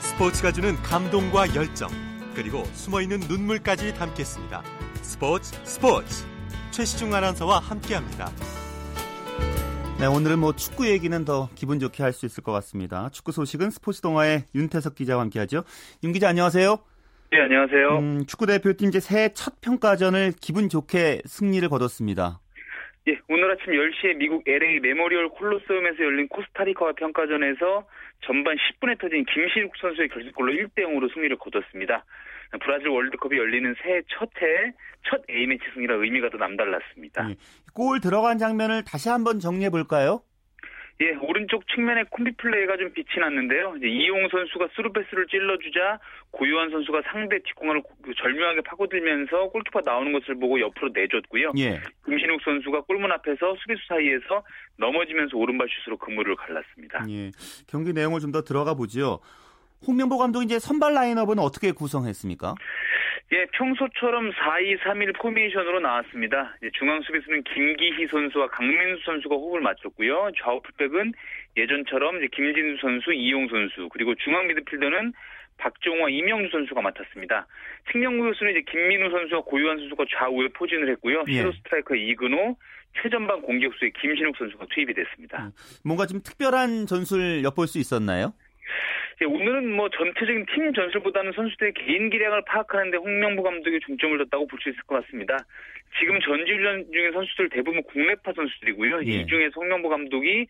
스포츠가 0.00 0.52
주는 0.52 0.74
감동과 0.76 1.54
열정 1.54 1.88
그리고 2.34 2.64
숨어있는 2.64 3.20
눈물까지 3.28 3.94
담겠습니다. 3.94 4.62
스포츠 5.02 5.52
스포츠 5.64 6.24
최시중 6.70 7.12
아나운서와 7.14 7.58
함께합니다. 7.58 8.26
네, 10.00 10.06
오늘은 10.06 10.38
뭐 10.38 10.52
축구 10.52 10.88
얘기는 10.88 11.24
더 11.24 11.48
기분 11.54 11.78
좋게 11.78 12.02
할 12.02 12.12
수 12.12 12.26
있을 12.26 12.42
것 12.42 12.52
같습니다. 12.52 13.08
축구 13.10 13.30
소식은 13.32 13.70
스포츠 13.70 14.00
동아의 14.00 14.44
윤태석 14.54 14.94
기자와 14.94 15.22
함께하죠. 15.22 15.62
윤 16.02 16.12
기자 16.12 16.28
안녕하세요. 16.28 16.76
네, 17.30 17.40
안녕하세요. 17.40 17.98
음, 17.98 18.26
축구 18.26 18.46
대표팀 18.46 18.88
이제 18.88 19.00
새해 19.00 19.30
첫 19.32 19.60
평가전을 19.60 20.32
기분 20.40 20.68
좋게 20.68 21.22
승리를 21.26 21.66
거뒀습니다. 21.68 22.40
예, 23.08 23.18
오늘 23.28 23.50
아침 23.50 23.72
10시에 23.72 24.16
미국 24.16 24.42
LA 24.46 24.80
메모리얼 24.80 25.28
콜로세움에서 25.30 26.02
열린 26.04 26.28
코스타리카와 26.28 26.92
평가전에서 26.92 27.86
전반 28.24 28.56
10분에 28.56 28.98
터진 29.00 29.24
김신욱 29.26 29.72
선수의 29.80 30.08
결승골로 30.08 30.52
1대 30.52 30.84
0으로 30.84 31.12
승리를 31.12 31.36
거뒀습니다. 31.38 32.04
브라질 32.60 32.88
월드컵이 32.88 33.36
열리는 33.36 33.74
새해 33.82 34.02
첫해 34.08 34.72
첫 35.08 35.22
A매치 35.28 35.64
승리라 35.74 35.96
의미가 35.96 36.30
더 36.30 36.38
남달랐습니다. 36.38 37.30
예, 37.30 37.36
골 37.72 38.00
들어간 38.00 38.38
장면을 38.38 38.84
다시 38.84 39.08
한번 39.08 39.40
정리해 39.40 39.70
볼까요? 39.70 40.22
예, 41.00 41.16
오른쪽 41.20 41.66
측면에 41.68 42.04
콤비 42.10 42.32
플레이가 42.36 42.76
좀 42.76 42.92
빛이 42.92 43.18
났는데요. 43.18 43.74
이제 43.78 43.88
이용 43.88 44.28
선수가 44.28 44.68
스루패스를 44.76 45.26
찔러주자 45.26 45.98
고요한 46.30 46.70
선수가 46.70 47.02
상대 47.10 47.38
뒷공간을 47.42 47.82
그 48.02 48.12
절묘하게 48.14 48.60
파고들면서 48.62 49.48
골키퍼 49.48 49.80
나오는 49.84 50.12
것을 50.12 50.36
보고 50.36 50.60
옆으로 50.60 50.90
내줬고요. 50.94 51.52
예. 51.58 51.80
김신욱 52.06 52.40
선수가 52.44 52.82
골문 52.82 53.10
앞에서 53.12 53.56
수비수 53.56 53.80
사이에서 53.88 54.44
넘어지면서 54.76 55.36
오른발 55.36 55.66
슛으로 55.84 55.96
그물을 55.98 56.36
갈랐습니다. 56.36 57.04
예. 57.08 57.30
경기 57.66 57.92
내용을 57.92 58.20
좀 58.20 58.32
더 58.32 58.42
들어가 58.42 58.74
보죠. 58.74 59.20
홍명보 59.86 60.16
감독이 60.16 60.44
이제 60.46 60.58
선발 60.58 60.94
라인업은 60.94 61.38
어떻게 61.38 61.72
구성했습니까? 61.72 62.54
예, 63.30 63.46
평소처럼 63.52 64.30
4-2-3-1 64.32 65.18
포메이션으로 65.18 65.80
나왔습니다. 65.80 66.54
중앙 66.74 67.00
수비수는 67.02 67.44
김기희 67.44 68.06
선수와 68.08 68.48
강민수 68.48 69.02
선수가 69.04 69.34
호흡을 69.34 69.60
맞췄고요. 69.60 70.32
좌우 70.36 70.60
풀백은 70.62 71.12
예전처럼 71.56 72.18
이제 72.18 72.28
김진수 72.32 72.80
선수, 72.80 73.12
이용 73.12 73.48
선수, 73.48 73.88
그리고 73.90 74.14
중앙 74.16 74.46
미드필더는 74.48 75.12
박종우와 75.56 76.10
이명주 76.10 76.50
선수가 76.50 76.82
맡았습니다. 76.82 77.46
측면 77.92 78.15
공격수는 78.15 78.52
이제 78.52 78.62
김민우 78.70 79.10
선수와 79.10 79.42
고요한 79.42 79.78
선수가 79.78 80.04
좌우에 80.10 80.48
포진을 80.48 80.90
했고요. 80.90 81.24
예. 81.28 81.32
섀도 81.32 81.52
스트라이커 81.52 81.94
이근호, 81.94 82.56
최전방 83.00 83.42
공격수의 83.42 83.92
김신욱 84.00 84.36
선수가 84.36 84.66
투입이 84.74 84.92
됐습니다. 84.94 85.44
음, 85.44 85.52
뭔가 85.84 86.06
좀 86.06 86.20
특별한 86.22 86.86
전술 86.86 87.42
엿볼 87.44 87.66
수 87.66 87.78
있었나요? 87.78 88.34
예, 89.22 89.24
오늘은 89.24 89.70
뭐 89.70 89.88
전체적인 89.88 90.46
팀 90.52 90.72
전술보다는 90.74 91.30
선수들의 91.32 91.74
개인 91.74 92.10
기량을 92.10 92.42
파악하는데 92.44 92.96
홍명보 92.96 93.44
감독이 93.44 93.78
중점을 93.86 94.18
뒀다고 94.18 94.48
볼 94.48 94.58
수 94.60 94.68
있을 94.70 94.82
것 94.82 95.04
같습니다. 95.04 95.36
지금 96.00 96.18
전지훈련 96.20 96.86
중인 96.92 97.12
선수들 97.12 97.48
대부분 97.50 97.82
국내파 97.84 98.32
선수들이고요. 98.32 99.02
예. 99.06 99.10
이 99.10 99.26
중에 99.26 99.50
홍명보 99.54 99.88
감독이 99.90 100.46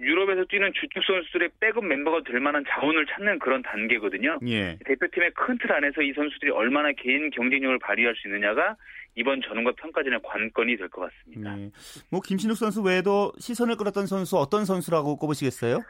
유럽에서 0.00 0.44
뛰는 0.46 0.72
주축 0.74 1.04
선수들의 1.04 1.50
백업 1.60 1.84
멤버가 1.84 2.22
될 2.24 2.40
만한 2.40 2.64
자원을 2.68 3.06
찾는 3.06 3.38
그런 3.38 3.62
단계거든요. 3.62 4.38
예. 4.48 4.76
대표팀의 4.84 5.32
큰 5.32 5.58
틀 5.58 5.72
안에서 5.72 6.02
이 6.02 6.12
선수들이 6.12 6.50
얼마나 6.50 6.90
개인 6.92 7.30
경쟁력을 7.30 7.78
발휘할 7.78 8.16
수 8.16 8.26
있느냐가 8.26 8.74
이번 9.18 9.42
전원과 9.42 9.72
평가전의 9.72 10.20
관건이 10.22 10.76
될 10.76 10.88
것 10.88 11.10
같습니다. 11.10 11.56
네. 11.56 11.70
뭐 12.10 12.20
김신욱 12.20 12.56
선수 12.56 12.82
외에도 12.82 13.32
시선을 13.38 13.76
끌었던 13.76 14.06
선수 14.06 14.36
어떤 14.38 14.64
선수라고 14.64 15.16
꼽으시겠어요? 15.16 15.80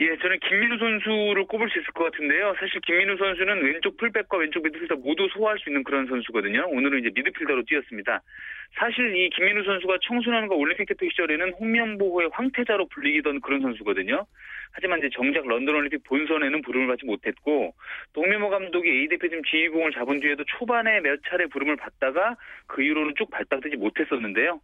예, 0.00 0.16
저는 0.16 0.38
김민우 0.40 0.78
선수를 0.78 1.44
꼽을 1.46 1.68
수 1.68 1.78
있을 1.78 1.92
것 1.92 2.04
같은데요. 2.04 2.54
사실 2.58 2.80
김민우 2.80 3.16
선수는 3.18 3.62
왼쪽 3.62 3.96
풀백과 3.98 4.38
왼쪽 4.38 4.62
미드필더 4.64 4.96
모두 4.96 5.28
소화할 5.34 5.58
수 5.58 5.68
있는 5.68 5.84
그런 5.84 6.06
선수거든요. 6.06 6.64
오늘은 6.68 7.00
이제 7.00 7.10
미드필더로 7.14 7.64
뛰었습니다. 7.64 8.22
사실 8.78 9.14
이 9.14 9.28
김민우 9.30 9.64
선수가 9.64 9.98
청소년과 10.08 10.54
올림픽 10.54 10.86
대표 10.86 11.06
시절에는 11.10 11.52
홍명보호의 11.60 12.30
황태자로 12.32 12.88
불리던 12.88 13.42
그런 13.42 13.60
선수거든요. 13.60 14.24
하지만 14.74 15.00
이제 15.00 15.10
정작 15.12 15.46
런던 15.46 15.74
올림픽 15.74 16.02
본선에는 16.04 16.62
부름을 16.62 16.86
받지 16.86 17.04
못했고 17.04 17.74
동명호 18.14 18.48
감독이 18.48 18.88
A 18.88 19.08
대표팀 19.08 19.42
지휘공을 19.44 19.92
잡은 19.92 20.20
뒤에도 20.20 20.42
초반에 20.58 21.00
몇 21.00 21.20
차례 21.28 21.44
부름을 21.46 21.76
받다가 21.76 22.36
그 22.66 22.82
이후로는 22.82 23.14
쭉 23.18 23.30
발탁되지 23.30 23.76
못했었는데요. 23.76 24.60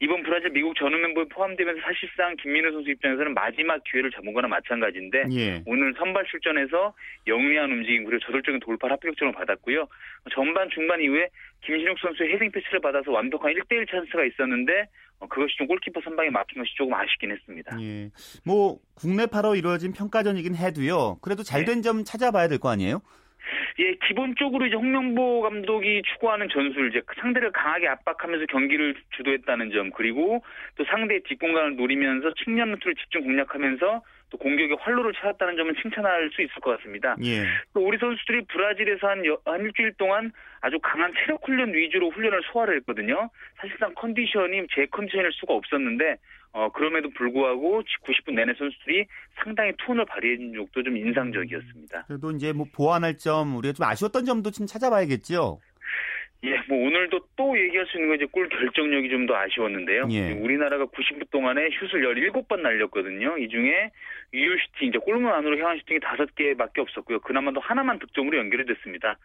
이번 0.00 0.22
브라질 0.22 0.50
미국 0.50 0.74
전후 0.76 0.98
멤버에 0.98 1.24
포함되면서 1.24 1.80
사실상 1.82 2.36
김민우 2.36 2.70
선수 2.72 2.90
입장에서는 2.90 3.34
마지막 3.34 3.82
기회를 3.84 4.10
잡은 4.10 4.32
거나 4.34 4.48
마찬가지인데 4.48 5.24
예. 5.32 5.62
오늘 5.66 5.94
선발 5.98 6.24
출전에서 6.26 6.94
영리한 7.26 7.70
움직임 7.70 8.04
그리고 8.04 8.24
저돌적인 8.26 8.60
돌파 8.60 8.88
합격점을 8.88 9.32
받았고요. 9.32 9.86
전반 10.32 10.68
중반 10.70 11.00
이후에 11.00 11.28
김신욱 11.64 11.98
선수의 11.98 12.34
헤딩 12.34 12.50
패스를 12.52 12.80
받아서 12.80 13.10
완벽한 13.10 13.52
1대1 13.54 13.90
찬스가 13.90 14.24
있었는데 14.24 14.86
어, 15.18 15.26
그것이 15.28 15.56
좀 15.56 15.66
골키퍼 15.66 16.00
선방에 16.04 16.28
막힌 16.30 16.60
것이 16.62 16.74
조금 16.76 16.92
아쉽긴 16.92 17.30
했습니다. 17.30 17.76
예. 17.80 18.10
뭐 18.44 18.78
국내파로 18.96 19.56
이루어진 19.56 19.92
평가전이긴 19.92 20.54
해도요. 20.56 21.18
그래도 21.22 21.42
잘된점 21.42 21.98
네. 21.98 22.04
찾아봐야 22.04 22.48
될 22.48 22.58
거 22.58 22.68
아니에요? 22.70 23.00
예, 23.78 23.94
기본적으로 24.06 24.66
이제 24.66 24.74
홍명보 24.74 25.42
감독이 25.42 26.02
추구하는 26.02 26.48
전술, 26.48 26.88
이제 26.88 27.02
상대를 27.20 27.52
강하게 27.52 27.88
압박하면서 27.88 28.46
경기를 28.46 28.94
주도했다는 29.16 29.70
점, 29.70 29.90
그리고 29.90 30.42
또 30.76 30.84
상대의 30.84 31.20
뒷공간을 31.24 31.76
노리면서 31.76 32.32
측면 32.42 32.70
루트를 32.70 32.94
집중 32.94 33.24
공략하면서 33.24 34.02
또 34.30 34.38
공격의 34.38 34.76
활로를 34.80 35.12
찾았다는 35.14 35.56
점은 35.56 35.74
칭찬할 35.80 36.30
수 36.34 36.42
있을 36.42 36.54
것 36.60 36.76
같습니다. 36.76 37.16
예. 37.22 37.44
또 37.72 37.86
우리 37.86 37.96
선수들이 37.98 38.46
브라질에서 38.46 39.06
한, 39.06 39.24
여, 39.26 39.38
한 39.44 39.60
일주일 39.60 39.92
동안 39.94 40.32
아주 40.60 40.78
강한 40.82 41.12
체력 41.14 41.46
훈련 41.46 41.72
위주로 41.72 42.10
훈련을 42.10 42.42
소화를 42.52 42.76
했거든요. 42.78 43.30
사실상 43.56 43.94
컨디션이 43.94 44.66
제 44.74 44.86
컨디션일 44.90 45.30
수가 45.32 45.54
없었는데 45.54 46.16
어, 46.52 46.70
그럼에도 46.72 47.10
불구하고 47.10 47.82
90분 47.82 48.34
내내 48.34 48.54
선수들이 48.54 49.04
상당히 49.44 49.72
톤을 49.76 50.06
발휘해준 50.06 50.54
적도 50.54 50.82
좀 50.82 50.96
인상적이었습니다. 50.96 52.04
그래도 52.06 52.30
이제 52.30 52.52
뭐 52.54 52.66
보완할 52.72 53.18
점, 53.18 53.56
우리가 53.56 53.74
좀 53.74 53.84
아쉬웠던 53.84 54.24
점도 54.24 54.50
좀 54.50 54.66
찾아봐야겠죠? 54.66 55.60
예, 56.44 56.60
뭐 56.68 56.78
오늘도 56.86 57.20
또 57.36 57.58
얘기할 57.58 57.86
수 57.86 57.96
있는 57.96 58.08
건 58.10 58.16
이제 58.16 58.26
골 58.30 58.48
결정력이 58.48 59.08
좀 59.10 59.26
더 59.26 59.34
아쉬웠는데요. 59.34 60.06
예. 60.10 60.32
우리나라가 60.32 60.84
90분 60.86 61.28
동안에 61.30 61.68
슛을 61.80 62.02
17번 62.02 62.60
날렸거든요. 62.60 63.38
이 63.38 63.48
중에 63.48 63.90
유효 64.32 64.54
슈팅, 64.58 64.88
이제 64.90 64.98
골문 64.98 65.32
안으로 65.32 65.58
향한 65.58 65.78
슈팅이 65.78 65.98
5개밖에 65.98 66.78
없었고요. 66.78 67.20
그나마도 67.20 67.58
하나만 67.60 67.98
득점으로 67.98 68.38
연결이 68.38 68.64
됐습니다. 68.66 69.18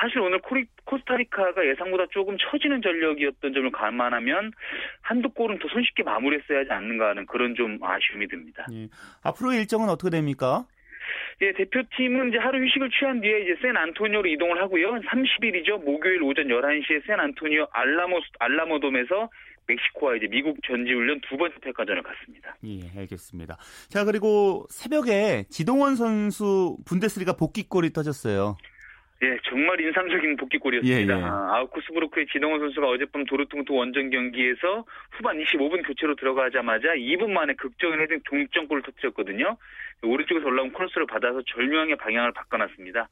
사실 0.00 0.20
오늘 0.20 0.38
코리, 0.40 0.66
코스타리카가 0.84 1.66
예상보다 1.66 2.06
조금 2.10 2.36
처지는 2.38 2.80
전력이었던 2.82 3.52
점을 3.52 3.70
감안하면 3.72 4.52
한두 5.00 5.30
골은 5.30 5.58
더 5.58 5.68
손쉽게 5.68 6.04
마무리했어야 6.04 6.60
하지 6.60 6.70
않는가 6.70 7.08
하는 7.08 7.26
그런 7.26 7.54
좀 7.56 7.78
아쉬움이 7.82 8.28
듭니다. 8.28 8.66
예. 8.72 8.88
앞으로 9.24 9.52
일정은 9.52 9.88
어떻게 9.88 10.10
됩니까? 10.10 10.66
예, 11.42 11.52
대표팀은 11.52 12.28
이제 12.28 12.38
하루 12.38 12.62
휴식을 12.62 12.90
취한 12.90 13.20
뒤에 13.20 13.40
이제 13.40 13.56
샌 13.62 13.74
안토니오로 13.76 14.28
이동을 14.28 14.60
하고요. 14.60 15.00
30일이죠. 15.00 15.82
목요일 15.84 16.22
오전 16.22 16.48
11시에 16.48 17.06
샌 17.06 17.18
안토니오 17.18 17.66
알라모 17.72 18.20
알라모돔에서 18.38 19.30
멕시코와 19.66 20.16
이제 20.16 20.26
미국 20.26 20.58
전지훈련 20.66 21.20
두 21.28 21.36
번째 21.38 21.56
평가전을 21.62 22.02
갔습니다. 22.02 22.56
예, 22.64 23.00
알겠습니다. 23.00 23.56
자, 23.88 24.04
그리고 24.04 24.66
새벽에 24.68 25.44
지동원 25.48 25.96
선수 25.96 26.76
분데스리가 26.84 27.34
복귀골이 27.36 27.92
터졌어요. 27.92 28.56
예, 29.22 29.36
정말 29.44 29.78
인상적인 29.80 30.36
복귀골이었습니다. 30.36 31.14
예, 31.14 31.18
예. 31.18 31.22
아, 31.22 31.56
아우쿠스부르크의 31.56 32.26
지동원 32.32 32.60
선수가 32.60 32.88
어젯밤 32.88 33.24
도르트문트 33.26 33.70
원정 33.70 34.08
경기에서 34.08 34.86
후반 35.12 35.38
25분 35.38 35.86
교체로 35.86 36.14
들어가자마자 36.14 36.94
2분 36.94 37.30
만에 37.30 37.52
극적인 37.54 38.00
헤딩 38.00 38.20
동점골을 38.24 38.82
터뜨렸거든요. 38.82 39.58
오른쪽에서 40.02 40.46
올라온 40.46 40.72
크로스를 40.72 41.06
받아서 41.06 41.42
절묘하게 41.42 41.96
방향을 41.96 42.32
바꿔놨습니다. 42.32 43.08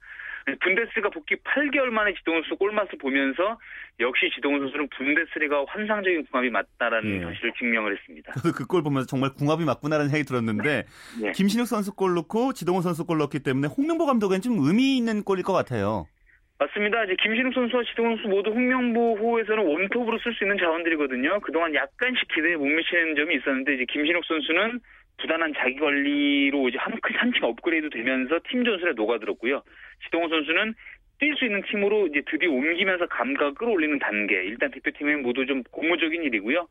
분데스가 0.60 1.10
복귀 1.10 1.36
8개월 1.36 1.86
만에 1.90 2.14
지동원 2.14 2.42
선수 2.42 2.56
골맛을 2.56 2.98
보면서 2.98 3.58
역시 4.00 4.30
지동원 4.34 4.60
선수는 4.60 4.88
분데스리가 4.96 5.64
환상적인 5.68 6.26
궁합이 6.26 6.50
맞다라는 6.50 7.20
예. 7.20 7.24
사실을 7.24 7.52
증명을 7.58 7.96
했습니다. 7.96 8.32
저도 8.34 8.52
그 8.52 8.66
골 8.68 8.82
보면서 8.82 9.06
정말 9.06 9.30
궁합이 9.34 9.64
맞구나라는 9.64 10.10
생각이 10.10 10.26
들었는데 10.28 10.84
예. 11.24 11.32
김신욱 11.32 11.66
선수 11.66 11.94
골 11.94 12.14
넣고 12.14 12.52
지동원 12.52 12.82
선수 12.82 13.04
골 13.04 13.18
넣기 13.18 13.40
때문에 13.40 13.68
홍명보 13.68 14.06
감독은 14.06 14.40
좀 14.40 14.56
의미 14.60 14.96
있는 14.96 15.22
골일 15.24 15.42
것 15.44 15.52
같아요. 15.52 16.06
맞습니다. 16.60 17.04
이제 17.04 17.14
김신욱 17.22 17.54
선수와 17.54 17.84
지동원 17.84 18.16
선수 18.16 18.28
모두 18.28 18.50
홍명보 18.50 19.16
호에서는 19.16 19.64
원톱으로 19.64 20.18
쓸 20.18 20.34
수 20.34 20.42
있는 20.44 20.58
자원들이거든요. 20.58 21.40
그동안 21.40 21.72
약간씩 21.74 22.26
기대에 22.34 22.56
못 22.56 22.64
미치는 22.66 23.14
점이 23.14 23.36
있었는데 23.36 23.74
이제 23.74 23.84
김신욱 23.88 24.24
선수는 24.24 24.80
부단한 25.18 25.52
자기 25.56 25.76
관리로 25.76 26.68
이제 26.68 26.78
한, 26.78 26.94
한층 27.02 27.44
업그레이드 27.44 27.90
되면서 27.90 28.40
팀 28.48 28.64
전술에 28.64 28.92
녹아들었고요. 28.94 29.62
지동호 30.04 30.28
선수는 30.28 30.74
뛸 31.20 31.36
수 31.36 31.44
있는 31.44 31.62
팀으로 31.62 32.06
이제 32.06 32.22
드디어 32.26 32.50
옮기면서 32.50 33.06
감각을 33.06 33.54
끌어올리는 33.54 33.98
단계. 33.98 34.36
일단 34.44 34.70
대표팀에 34.70 35.16
모두 35.16 35.44
좀 35.46 35.64
고무적인 35.64 36.22
일이고요. 36.22 36.68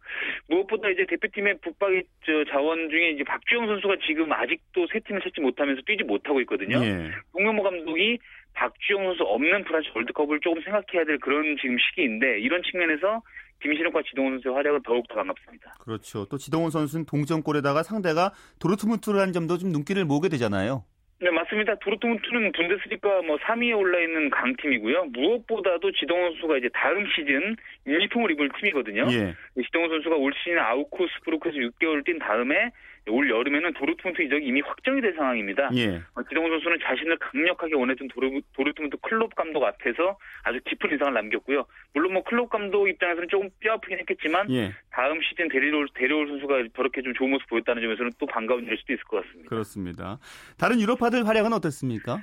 무엇보다 0.48 0.90
이제 0.90 1.06
대표팀의 1.06 1.60
붙박이 1.60 2.04
자원 2.50 2.90
중에 2.90 3.10
이제 3.12 3.24
박주영 3.26 3.68
선수가 3.68 3.98
지금 4.08 4.32
아직도 4.32 4.88
새 4.88 5.00
팀을 5.00 5.22
찾지 5.22 5.42
못하면서 5.42 5.82
뛰지 5.86 6.04
못하고 6.04 6.40
있거든요. 6.42 6.82
예. 6.82 7.12
홍명보 7.34 7.64
감독이 7.64 8.20
박주영 8.54 9.04
선수 9.04 9.24
없는 9.24 9.66
프랑스 9.66 9.90
월드컵을 9.94 10.40
조금 10.40 10.62
생각해야 10.62 11.04
될 11.06 11.18
그런 11.20 11.58
지금 11.58 11.78
시기인데 11.78 12.40
이런 12.40 12.64
측면에서 12.64 13.22
김신욱과 13.62 14.02
지동원 14.10 14.34
선수의 14.36 14.56
활약은 14.56 14.84
더욱 14.84 15.08
더 15.08 15.16
반갑습니다. 15.16 15.76
그렇죠. 15.80 16.26
또 16.26 16.38
지동원 16.38 16.72
선수는 16.72 17.06
동점골에다가 17.06 17.84
상대가 17.84 18.32
도르트문트라는 18.60 19.34
점도 19.34 19.58
좀 19.58 19.72
눈길을 19.72 20.06
모으게 20.06 20.30
되잖아요. 20.30 20.84
네, 21.20 21.32
맞습니다. 21.32 21.74
도르트문트는 21.80 22.52
분데스리가 22.52 23.24
뭐 23.24 23.38
3위에 23.38 23.76
올라 23.76 24.00
있는 24.00 24.30
강팀이고요. 24.30 25.06
무엇보다도 25.06 25.92
지동원 25.94 26.34
선수가 26.34 26.58
이제 26.60 26.70
다음 26.74 27.08
시즌 27.08 27.56
유니폼을 27.88 28.32
입을 28.32 28.50
팀이거든요. 28.60 29.08
예. 29.12 29.34
지동원 29.66 29.90
선수가 29.90 30.16
올 30.16 30.32
시즌 30.44 30.60
아우쿠스부르크에서 30.60 31.58
6개월 31.58 32.06
뛴 32.06 32.20
다음에 32.20 32.70
올 33.10 33.30
여름에는 33.30 33.74
도르트문트 33.74 34.22
이적이 34.22 34.46
이미 34.46 34.62
확정이 34.62 35.02
된 35.02 35.14
상황입니다. 35.16 35.70
예. 35.76 36.02
어, 36.16 36.24
지동원 36.28 36.52
선수는 36.52 36.78
자신을 36.84 37.18
강력하게 37.18 37.76
원했던 37.76 38.08
도르, 38.10 38.30
도르트문트 38.54 38.98
클롭 39.02 39.36
감독 39.36 39.64
앞에서 39.64 40.18
아주 40.44 40.60
깊은 40.66 40.92
인상을 40.92 41.14
남겼고요. 41.14 41.66
물론 41.94 42.14
뭐 42.14 42.24
클롭 42.24 42.50
감독 42.50 42.88
입장에서는 42.88 43.28
조금 43.30 43.50
뼈아프긴 43.60 44.00
했겠지만 44.00 44.52
예. 44.52 44.74
다음 44.92 45.20
시즌 45.22 45.48
데려올, 45.50 45.88
데려올 45.94 46.28
선수가 46.28 46.70
저렇게 46.76 47.02
좀 47.02 47.14
좋은 47.14 47.32
모습 47.32 47.48
보였다는 47.50 47.82
점에서는 47.82 48.12
또 48.20 48.26
반가운 48.26 48.64
일일 48.64 48.78
수도 48.78 48.94
있을 48.94 49.04
것 49.04 49.24
같습니다. 49.24 49.50
그렇습니다. 49.50 50.20
다른 50.58 50.80
유럽파들 50.80 51.28
활약은 51.28 51.54
어떻습니까? 51.54 52.20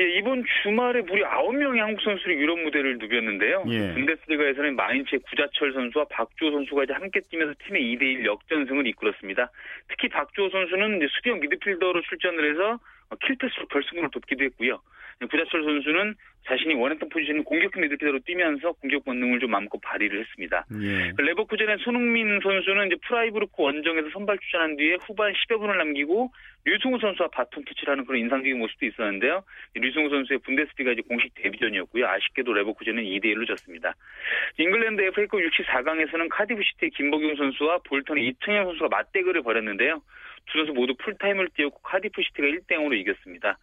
예, 0.00 0.04
이번 0.18 0.42
주말에 0.62 1.02
무려 1.02 1.28
9명의 1.30 1.78
한국 1.78 2.02
선수들이 2.02 2.34
유럽 2.34 2.58
무대를 2.58 2.98
누볐는데요. 2.98 3.64
예. 3.68 3.94
분데스리가에서는 3.94 4.74
마인츠의 4.74 5.20
구자철 5.20 5.72
선수와 5.72 6.06
박주호 6.10 6.50
선수가 6.50 6.84
이제 6.84 6.92
함께 6.92 7.20
뛰면서 7.30 7.54
팀의 7.64 7.80
2대1 7.94 8.24
역전승을 8.24 8.88
이끌었습니다. 8.88 9.50
특히 9.88 10.08
박주호 10.08 10.50
선수는 10.50 10.96
이제 10.96 11.06
수비형 11.12 11.38
미드필더로 11.38 12.02
출전을 12.02 12.50
해서 12.50 12.78
킬패스로 13.16 13.66
결승골을 13.66 14.10
돕기도 14.10 14.44
했고요. 14.44 14.80
구자철 15.30 15.62
선수는 15.62 16.14
자신이 16.46 16.74
원했던 16.74 17.08
포지션인 17.08 17.44
공격형 17.44 17.82
미드필더로 17.82 18.18
뛰면서 18.20 18.72
공격 18.72 19.04
본능을 19.04 19.40
좀 19.40 19.50
마음껏 19.50 19.80
발휘를 19.80 20.20
했습니다. 20.20 20.66
예. 20.82 21.12
레버쿠젠의 21.16 21.78
손흥민 21.78 22.38
선수는 22.42 22.88
이제 22.88 22.96
프라이부르크 23.06 23.52
원정에서 23.56 24.10
선발 24.10 24.38
출전한 24.38 24.76
뒤에 24.76 24.98
후반 25.06 25.32
10여 25.32 25.58
분을 25.58 25.78
남기고 25.78 26.30
류승우 26.66 26.98
선수와 26.98 27.28
바톤 27.28 27.64
터치를 27.64 27.92
하는 27.92 28.04
그런 28.04 28.20
인상적인 28.20 28.58
모습도 28.58 28.86
있었는데요. 28.86 29.42
류승우 29.74 30.10
선수의 30.10 30.40
분데스리가 30.40 30.92
이제 30.92 31.02
공식 31.08 31.32
데뷔전이었고요. 31.34 32.06
아쉽게도 32.06 32.52
레버쿠젠은 32.52 33.04
2대 33.04 33.26
1로 33.34 33.46
졌습니다. 33.46 33.94
잉글랜드 34.58 35.00
FA컵 35.02 35.40
64강에서는 35.40 36.28
카디프 36.28 36.62
시티의 36.62 36.90
김보경 36.90 37.36
선수와 37.36 37.78
볼턴의 37.88 38.26
이청용 38.26 38.64
선수가 38.64 38.88
맞대결을 38.88 39.42
벌였는데요. 39.42 40.02
두 40.46 40.58
선수 40.58 40.72
모두 40.72 40.94
풀타임을 41.02 41.50
뛰었고 41.56 41.80
카디프 41.82 42.22
시티가 42.22 42.46
1대 42.46 42.76
0으로 42.76 42.94
이겼습니다. 42.98 43.58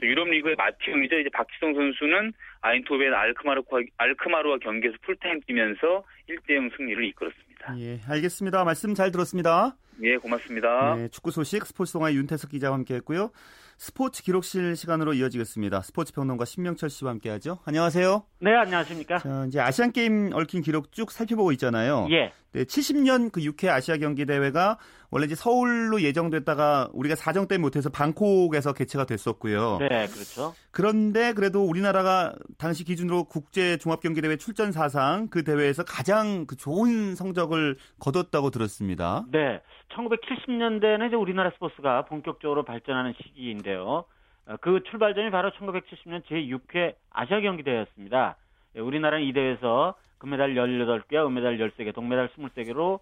또 0.00 0.06
유럽 0.06 0.28
리그의 0.28 0.56
맏형이죠. 0.56 1.18
이제 1.18 1.28
박지성 1.32 1.74
선수는 1.74 2.32
아인트호벤 2.60 3.12
알크마르와 3.12 3.64
알크마르와 3.96 4.58
경기에서 4.58 4.96
풀타임 5.02 5.40
뛰면서 5.46 6.04
1대 6.28 6.54
0 6.54 6.70
승리를 6.76 7.04
이끌었습니다. 7.04 7.78
예, 7.78 8.00
알겠습니다. 8.08 8.64
말씀 8.64 8.94
잘 8.94 9.10
들었습니다. 9.10 9.76
예, 10.02 10.16
고맙습니다. 10.16 10.96
네, 10.96 11.08
축구 11.08 11.30
소식 11.30 11.64
스포츠 11.66 11.92
동아의 11.92 12.16
윤태석 12.16 12.50
기자와 12.50 12.74
함께했고요. 12.76 13.30
스포츠 13.76 14.22
기록실 14.22 14.76
시간으로 14.76 15.12
이어지겠습니다. 15.12 15.80
스포츠 15.82 16.12
평론가 16.12 16.44
신명철 16.44 16.88
씨와 16.88 17.10
함께하죠. 17.12 17.58
안녕하세요. 17.64 18.24
네, 18.40 18.54
안녕하십니까. 18.54 19.18
자, 19.18 19.44
이제 19.48 19.60
아시안 19.60 19.92
게임 19.92 20.30
얽힌 20.32 20.62
기록 20.62 20.92
쭉 20.92 21.10
살펴보고 21.10 21.52
있잖아요. 21.52 22.06
예. 22.10 22.32
네, 22.52 22.64
70년 22.64 23.32
그 23.32 23.40
6회 23.40 23.68
아시아 23.68 23.96
경기 23.96 24.26
대회가 24.26 24.78
원래 25.10 25.26
이제 25.26 25.34
서울로 25.34 26.02
예정됐다가 26.02 26.90
우리가 26.92 27.14
사정 27.14 27.48
때문에 27.48 27.62
못해서 27.62 27.90
방콕에서 27.90 28.72
개최가 28.72 29.06
됐었고요. 29.06 29.78
네, 29.78 30.06
그렇죠. 30.06 30.54
그런데 30.70 31.32
그래도 31.32 31.64
우리나라가 31.64 32.34
당시 32.58 32.84
기준으로 32.84 33.24
국제 33.24 33.76
종합 33.78 34.00
경기 34.00 34.20
대회 34.20 34.36
출전 34.36 34.72
사상 34.72 35.28
그 35.28 35.44
대회에서 35.44 35.84
가장 35.84 36.46
그 36.46 36.56
좋은 36.56 37.14
성적을 37.14 37.76
거뒀다고 38.00 38.50
들었습니다. 38.50 39.24
네. 39.30 39.60
1970년대는 39.94 41.08
이제 41.08 41.16
우리나라 41.16 41.50
스포츠가 41.50 42.04
본격적으로 42.06 42.64
발전하는 42.64 43.14
시기인데요. 43.22 44.04
어, 44.46 44.56
그 44.60 44.82
출발점이 44.90 45.30
바로 45.30 45.50
1970년 45.50 46.24
제6회 46.24 46.94
아시아 47.10 47.40
경기 47.40 47.62
대회였습니다. 47.62 48.36
예, 48.76 48.80
우리나라는 48.80 49.26
이 49.26 49.32
대회에서 49.32 49.94
금메달 50.22 50.54
18개, 50.54 51.14
은메달 51.26 51.58
13개, 51.58 51.92
동메달 51.92 52.28
23개로 52.28 53.00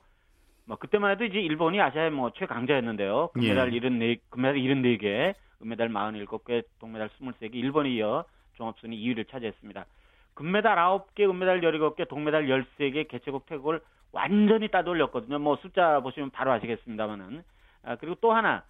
뭐 0.65 0.77
그때만 0.79 1.11
해도 1.11 1.25
이제 1.25 1.39
일본이 1.39 1.79
아시아의 1.79 2.11
뭐 2.13 2.31
최강자였는데요. 2.31 3.29
금메달 3.35 3.75
예. 3.75 3.81
74, 3.81 4.23
금메달 4.31 4.57
74개, 4.57 5.35
은메달 5.61 5.91
47개, 5.91 6.65
동메달 6.79 7.11
23개, 7.11 7.55
일본이 7.57 7.97
이어 7.97 8.25
종합순위 8.55 8.97
2위를 8.97 9.29
차지했습니다. 9.29 9.85
금메달 10.33 10.77
9개, 10.77 11.29
은메달 11.29 11.61
17개, 11.61 12.09
동메달 12.09 12.47
13개, 12.47 13.07
개최국 13.09 13.45
태국을 13.45 13.83
완전히 14.13 14.69
따돌렸거든요. 14.69 15.39
뭐 15.41 15.57
숫자 15.57 16.01
보시면 16.01 16.31
바로 16.31 16.53
아시겠습니다만은. 16.53 17.43
아, 17.83 17.97
그리고 17.97 18.15
또 18.23 18.33
하나 18.33 18.65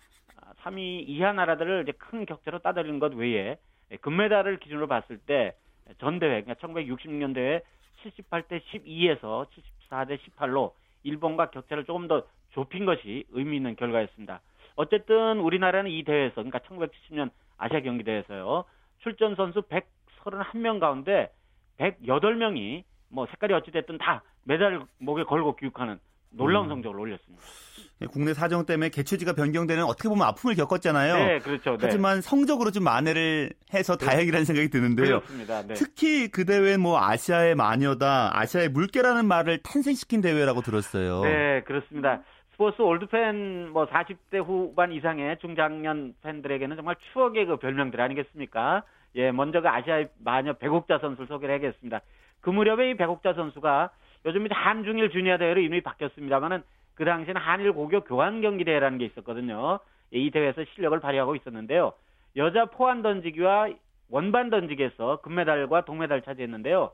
3위 0.65 1.03
아, 1.03 1.05
이하 1.07 1.33
나라들을 1.33 1.85
이제 1.85 1.93
큰 1.93 2.27
격차로 2.27 2.59
따돌린 2.59 2.99
것 2.99 3.15
외에 3.15 3.59
예, 3.93 3.97
금메달을 3.97 4.59
기준으로 4.59 4.89
봤을 4.89 5.19
때 5.19 5.55
전 5.99 6.19
대회 6.19 6.43
그러니까 6.43 6.55
1966년 6.67 7.35
대회 7.35 7.63
78대 8.03 8.63
12에서 8.63 9.47
74대 9.91 10.19
18로 10.19 10.73
일본과 11.03 11.51
격차를 11.51 11.85
조금 11.85 12.09
더 12.09 12.25
좁힌 12.53 12.85
것이 12.85 13.25
의미 13.31 13.57
있는 13.57 13.77
결과였습니다. 13.77 14.41
어쨌든 14.77 15.41
우리나라는 15.41 15.91
이 15.91 16.03
대회에서 16.05 16.37
그러니까 16.37 16.59
1970년 16.61 17.31
아시아 17.59 17.81
경기 17.81 18.05
대회에서요. 18.05 18.65
출전 19.01 19.35
선수 19.35 19.63
131명 19.63 20.81
가운데 20.81 21.31
108명이 21.79 22.85
뭐 23.09 23.27
색깔이 23.27 23.53
어찌 23.55 23.71
됐든 23.71 23.99
다 23.99 24.23
메달을 24.45 24.83
목에 24.99 25.25
걸고 25.25 25.57
귀국하는 25.57 25.99
놀라운 26.31 26.67
음. 26.67 26.71
성적을 26.71 26.99
올렸습니다. 26.99 27.43
네, 28.01 28.07
국내 28.07 28.33
사정 28.33 28.65
때문에 28.65 28.89
개최지가 28.89 29.35
변경되는 29.35 29.85
어떻게 29.85 30.09
보면 30.09 30.27
아픔을 30.27 30.55
겪었잖아요. 30.55 31.15
네, 31.17 31.39
그렇죠. 31.41 31.73
네. 31.73 31.79
하지만 31.83 32.23
성적으로 32.23 32.71
좀 32.71 32.85
만회를 32.85 33.51
해서 33.75 33.97
네. 33.97 34.07
다행이라는 34.07 34.47
생각이 34.47 34.71
드는데요. 34.71 35.21
그렇습니다. 35.21 35.67
네. 35.67 35.75
특히 35.75 36.29
그 36.29 36.47
대회 36.47 36.79
뭐 36.79 36.99
아시아의 36.99 37.57
마녀다, 37.57 38.31
아시아의 38.33 38.71
물개라는 38.71 39.27
말을 39.27 39.59
탄생시킨 39.59 40.23
대회라고 40.23 40.63
들었어요. 40.63 41.23
네, 41.25 41.63
그렇습니다. 41.67 42.23
스포츠 42.53 42.81
올드팬 42.81 43.71
뭐 43.71 43.87
40대 43.87 44.43
후반 44.47 44.93
이상의 44.93 45.39
중장년 45.41 46.15
팬들에게는 46.23 46.77
정말 46.77 46.97
추억의 47.13 47.47
그 47.47 47.57
별명들 47.59 48.01
아니겠습니까? 48.01 48.83
예, 49.17 49.31
먼저 49.31 49.61
그 49.61 49.69
아시아의 49.69 50.09
마녀 50.25 50.55
백옥자 50.55 51.01
선수를 51.01 51.27
소개를 51.27 51.55
하겠습니다. 51.57 52.01
그 52.41 52.49
무렵에 52.49 52.91
이 52.91 52.97
백옥자 52.97 53.35
선수가 53.35 53.91
요즘 54.27 54.47
이제 54.47 54.55
한중일 54.55 55.11
주니어 55.11 55.39
대회로 55.39 55.61
이름이 55.61 55.81
바뀌었습니다만은 55.83 56.63
그 56.95 57.05
당시에는 57.05 57.41
한일 57.41 57.73
고교 57.73 58.05
교환 58.05 58.41
경기 58.41 58.65
대회라는 58.65 58.99
게 58.99 59.07
있었거든요. 59.07 59.79
예, 60.15 60.19
이 60.19 60.31
대회에서 60.31 60.65
실력을 60.75 60.99
발휘하고 61.01 61.37
있었는데요. 61.37 61.93
여자 62.37 62.67
포환 62.67 63.03
던지기와 63.03 63.71
원반 64.11 64.51
던지기에서 64.51 65.21
금메달과 65.23 65.85
동메달 65.85 66.23
차지했는데요. 66.23 66.93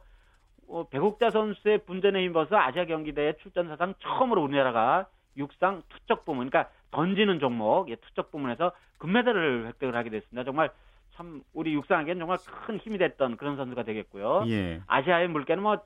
어, 0.68 0.88
백옥자 0.88 1.30
선수의 1.30 1.78
분전에 1.86 2.20
힘입어서 2.22 2.56
아시아 2.56 2.84
경기대회 2.84 3.34
출전 3.42 3.68
사상 3.68 3.94
처음으로 4.00 4.42
우리나라가 4.42 5.06
육상 5.36 5.82
투척 5.88 6.24
부문, 6.24 6.48
그러니까 6.48 6.70
던지는 6.90 7.40
종목, 7.40 7.90
예, 7.90 7.96
투척 7.96 8.30
부문에서 8.30 8.72
금메달을 8.98 9.66
획득을 9.66 9.94
하게 9.94 10.10
됐습니다. 10.10 10.44
정말 10.44 10.70
참 11.14 11.42
우리 11.52 11.72
육상에게는 11.74 12.20
정말 12.20 12.38
큰 12.66 12.78
힘이 12.78 12.98
됐던 12.98 13.36
그런 13.36 13.56
선수가 13.56 13.82
되겠고요. 13.84 14.44
예. 14.48 14.80
아시아의 14.86 15.28
물개는 15.28 15.62
뭐 15.62 15.78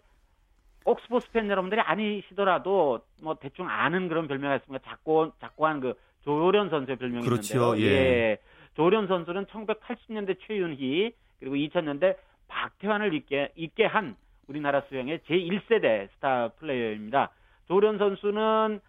옥스포스 0.85 1.31
팬 1.33 1.49
여러분들이 1.51 1.81
아니시더라도 1.81 3.01
뭐 3.23 3.35
대충 3.35 3.69
아는 3.69 4.09
그런 4.09 4.27
별명이 4.29 4.57
있습니다. 4.57 4.85
작고 4.89 5.33
작고한 5.41 5.81
그 5.81 5.95
조련 6.23 6.71
선수의 6.71 6.97
별명이 6.97 7.25
그렇죠. 7.25 7.75
있는데요. 7.77 7.87
예. 7.87 7.93
예. 7.95 8.39
조련 8.75 9.07
선수는 9.07 9.47
1980년대 9.47 10.39
최윤희 10.47 11.13
그리고 11.39 11.57
2000년대 11.57 12.17
박태환을 12.49 13.15
있게 13.15 13.53
있게 13.57 13.85
한 13.85 14.17
우리나라 14.49 14.81
수영의 14.83 15.21
제1세대 15.21 16.09
스타 16.15 16.49
플레이어입니다. 16.59 17.31
조련 17.69 17.99
선수는 17.99 18.81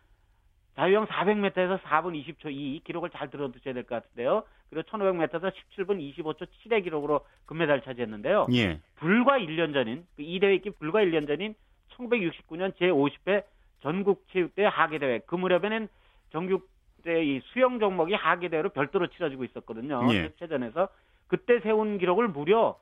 자유형 0.76 1.06
400m에서 1.08 1.80
4분 1.82 2.16
20초 2.26 2.52
2 2.52 2.82
기록을 2.86 3.10
잘 3.10 3.30
들어두셔야 3.30 3.74
될 3.74 3.84
것 3.84 3.96
같은데요. 4.02 4.44
그리고 4.70 4.88
1500m에서 4.90 5.52
17분 5.76 6.00
25초 6.16 6.48
7의 6.66 6.84
기록으로 6.84 7.22
금메달 7.46 7.82
차지했는데요. 7.82 8.48
예. 8.54 8.80
불과 8.96 9.38
1년 9.38 9.74
전인 9.74 10.06
그이 10.16 10.40
대회 10.40 10.56
있기 10.56 10.72
불과 10.72 11.02
1년 11.02 11.28
전인 11.28 11.54
1969년 11.98 12.74
제50회 12.78 13.44
전국체육대회 13.82 14.68
하계대회 14.68 15.20
그 15.26 15.36
무렵에는 15.36 15.88
전국대 16.32 17.24
이 17.24 17.42
수영 17.46 17.80
종목이 17.80 18.14
하계대회로 18.14 18.70
별도로 18.70 19.08
치러지고 19.08 19.44
있었거든요. 19.46 20.08
예. 20.14 20.32
최전에서 20.40 20.88
그때 21.28 21.60
세운 21.62 21.98
기록을 21.98 22.28
무려 22.28 22.78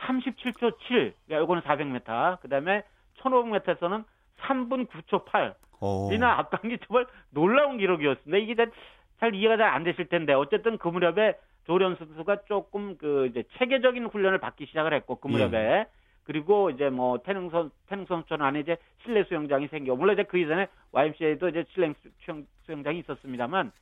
37초 0.00 0.78
7. 0.88 1.14
그러니까 1.26 1.44
이거는 1.44 1.62
400m. 1.62 2.40
그다음에 2.40 2.82
1500m에서는 3.20 4.04
3분 4.40 4.88
9초 4.88 5.24
8. 5.26 5.54
오. 5.80 6.10
이나 6.12 6.38
앞당기 6.38 6.78
정말 6.86 7.06
놀라운 7.30 7.78
기록이었습니다. 7.78 8.38
이게 8.38 8.54
잘, 8.54 8.70
잘 9.18 9.34
이해가 9.34 9.56
잘 9.56 9.68
안 9.68 9.84
되실 9.84 10.06
텐데 10.08 10.32
어쨌든 10.32 10.78
그 10.78 10.88
무렵에 10.88 11.38
조련 11.64 11.94
선수가 11.96 12.44
조금 12.46 12.96
그 12.96 13.26
이제 13.30 13.44
체계적인 13.58 14.06
훈련을 14.06 14.38
받기 14.38 14.66
시작을 14.66 14.92
했고 14.94 15.16
그 15.16 15.28
무렵에 15.28 15.56
예. 15.58 15.86
그리고 16.30 16.70
이제 16.70 16.90
뭐 16.90 17.18
태릉 17.18 17.50
선 17.50 17.72
태릉 17.88 18.06
선수촌 18.06 18.40
안에 18.40 18.60
이제 18.60 18.76
실내 19.02 19.24
수영장이 19.24 19.66
생겨 19.66 19.96
물론 19.96 20.14
이제 20.14 20.22
그 20.22 20.38
이전에 20.38 20.68
YMCA도 20.92 21.48
이제 21.48 21.64
실내 21.70 21.92
수영, 22.20 22.46
수영장이 22.66 23.00
있었습니다만 23.00 23.72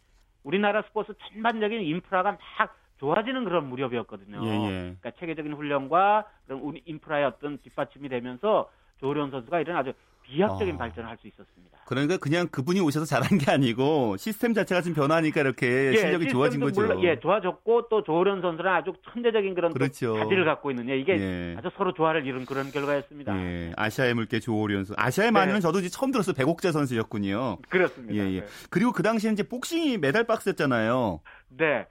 우리나라 0.45 0.81
스포츠 0.81 1.13
전반적인 1.19 1.83
인프라가 1.83 2.33
막 2.33 2.75
좋아지는 3.01 3.45
그런 3.45 3.69
무렵이었거든요. 3.69 4.41
예, 4.45 4.49
예. 4.49 4.71
그러니까 4.71 5.11
체계적인 5.19 5.53
훈련과 5.53 6.25
그런 6.47 6.73
인프라의 6.87 7.27
어떤 7.27 7.59
뒷받침이 7.59 8.09
되면서 8.09 8.71
조련 8.97 9.31
선수가 9.31 9.61
이런 9.61 9.77
아주 9.77 9.93
비약적인 10.29 10.75
어. 10.75 10.79
발전을 10.79 11.09
할 11.09 11.19
수 11.19 11.27
있었습니다. 11.27 11.79
그러니까 11.87 12.19
그냥 12.19 12.47
그분이 12.49 12.81
오셔서 12.81 13.07
잘한 13.07 13.39
게 13.39 13.51
아니고 13.51 14.17
시스템 14.19 14.53
자체가 14.53 14.83
지금 14.83 14.95
변하니까 14.95 15.41
이렇게 15.41 15.67
예, 15.93 15.97
실력이 15.97 16.29
좋아진 16.29 16.61
거죠. 16.61 16.83
물론, 16.83 17.03
예, 17.03 17.19
좋아졌고 17.19 17.89
또 17.89 18.03
조련 18.05 18.43
선수는 18.43 18.71
아주 18.71 18.93
천재적인 19.11 19.55
그런 19.55 19.73
그렇죠. 19.73 20.17
자질을 20.19 20.45
갖고 20.45 20.71
있는 20.71 20.89
예, 20.91 20.99
이게 20.99 21.19
예. 21.19 21.57
아주 21.59 21.71
서로 21.77 21.95
조화를 21.95 22.27
이룬 22.27 22.45
그런 22.45 22.71
결과였습니다. 22.71 23.37
예, 23.39 23.73
아시아의 23.77 24.15
물개 24.15 24.39
조오련 24.39 24.85
선수. 24.85 24.95
아시아의 24.99 25.33
네. 25.33 25.33
마녀는 25.33 25.61
저도 25.61 25.79
이제 25.81 25.89
처음 25.89 26.13
들었어요. 26.13 26.35
백옥재 26.35 26.73
선수였군요. 26.73 27.59
그렇습니다. 27.69 28.15
예, 28.15 28.31
예. 28.35 28.41
네. 28.41 28.47
그리고 28.71 28.93
그 28.93 29.03
당시에 29.03 29.33
이제 29.33 29.43
복싱이 29.43 29.99
메달 29.99 30.25
박스였잖아요. 30.25 31.21
네. 31.57 31.87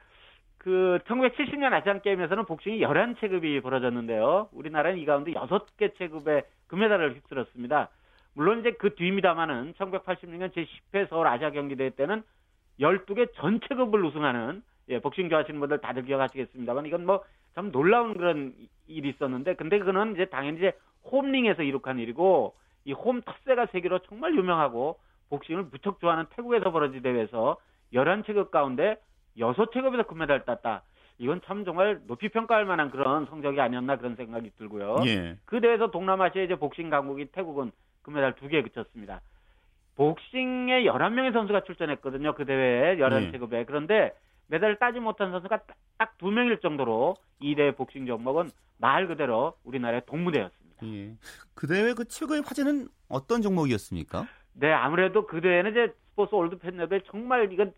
그 0.59 0.99
1970년 1.07 1.73
아시안 1.73 2.01
게임에서는 2.01 2.45
복싱이 2.45 2.81
11체급이 2.81 3.63
벌어졌는데요. 3.63 4.49
우리나라는 4.51 4.99
이 4.99 5.05
가운데 5.05 5.31
6개 5.31 5.97
체급의 5.97 6.43
금메달을 6.67 7.15
휩쓸었습니다. 7.15 7.89
물론 8.37 8.59
이제 8.59 8.71
그 8.71 8.95
뒤입니다만은 8.95 9.73
1986년 9.73 10.53
제10회 10.53 11.09
서울 11.09 11.27
아시아 11.27 11.49
경기대회 11.51 11.89
때는 11.89 12.23
12개 12.79 13.33
전체급을 13.35 14.05
우승하는 14.05 14.61
예, 14.89 14.99
복싱 14.99 15.27
좋아하시는 15.29 15.59
분들 15.59 15.81
다들 15.81 16.05
기억하시겠습니다만 16.05 16.85
이건 16.85 17.05
뭐 17.05 17.23
참 17.57 17.71
놀라운 17.71 18.13
그런 18.13 18.53
일이 18.85 19.09
있었는데 19.09 19.55
근데 19.55 19.79
그거는 19.79 20.13
이제 20.13 20.25
당연히 20.25 20.57
이제 20.57 20.73
홈링에서 21.11 21.63
이룩한 21.63 21.97
일이고 21.97 22.53
이 22.85 22.93
홈 22.93 23.19
텃세가 23.23 23.65
세계로 23.71 23.97
정말 24.07 24.35
유명하고 24.35 24.99
복싱을 25.29 25.63
무척 25.71 25.99
좋아하는 25.99 26.25
태국에서 26.35 26.71
벌어진 26.71 27.01
대회에서 27.01 27.57
11체급 27.93 28.51
가운데 28.51 28.97
6체급에서 29.39 30.05
금메달을 30.05 30.45
땄다. 30.45 30.83
이건 31.17 31.41
참 31.45 31.65
정말 31.65 31.99
높이 32.05 32.29
평가할 32.29 32.65
만한 32.65 32.91
그런 32.91 33.25
성적이 33.25 33.59
아니었나 33.59 33.95
그런 33.97 34.15
생각이 34.15 34.51
들고요. 34.59 34.97
예. 35.07 35.35
그 35.45 35.59
대회에서 35.59 35.89
동남아시아 35.89 36.43
이제 36.43 36.55
복싱 36.55 36.91
강국이 36.91 37.25
태국은 37.31 37.71
금메달 38.07 38.35
두 38.35 38.47
개 38.47 38.61
그쳤습니다. 38.61 39.21
복싱에 39.95 40.83
11명의 40.83 41.33
선수가 41.33 41.63
출전했거든요. 41.63 42.33
그 42.35 42.45
대회에 42.45 42.95
11체급에. 42.97 43.49
네. 43.49 43.65
그런데 43.65 44.13
메달을 44.47 44.77
따지 44.77 44.99
못한 44.99 45.31
선수가 45.31 45.59
딱 45.97 46.17
두 46.17 46.31
명일 46.31 46.59
정도로 46.59 47.15
이 47.39 47.53
대회 47.55 47.71
복싱 47.71 48.05
종목은 48.07 48.49
말 48.79 49.07
그대로 49.07 49.53
우리나라의 49.63 50.01
동무대였습니다. 50.07 50.85
예. 50.85 51.13
그 51.53 51.67
대회 51.67 51.93
그 51.93 52.05
최고의 52.05 52.41
화제는 52.45 52.87
어떤 53.09 53.41
종목이었습니까? 53.41 54.25
네, 54.53 54.71
아무래도 54.71 55.27
그 55.27 55.41
대회는 55.41 55.71
이제 55.71 55.93
스포츠 56.09 56.33
올드 56.33 56.57
팬여들 56.59 57.01
정말 57.11 57.51
이건 57.51 57.73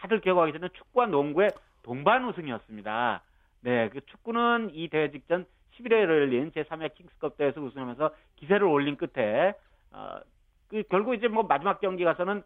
다들 0.00 0.20
기억하기 0.20 0.52
전에 0.52 0.68
축구와 0.74 1.06
농구의 1.06 1.50
동반 1.82 2.26
우승이었습니다. 2.26 3.22
네, 3.62 3.88
그 3.90 4.00
축구는 4.06 4.70
이 4.72 4.88
대회 4.88 5.10
직전 5.10 5.44
11월에 5.78 6.02
열린 6.02 6.50
제3회 6.52 6.94
킹스컵 6.94 7.36
대회에서 7.36 7.60
우승하면서 7.60 8.10
기세를 8.36 8.64
올린 8.66 8.96
끝에 8.96 9.52
어, 9.92 10.20
그 10.68 10.82
결국 10.88 11.14
이제 11.14 11.28
뭐 11.28 11.42
마지막 11.42 11.80
경기 11.80 12.04
가서는 12.04 12.42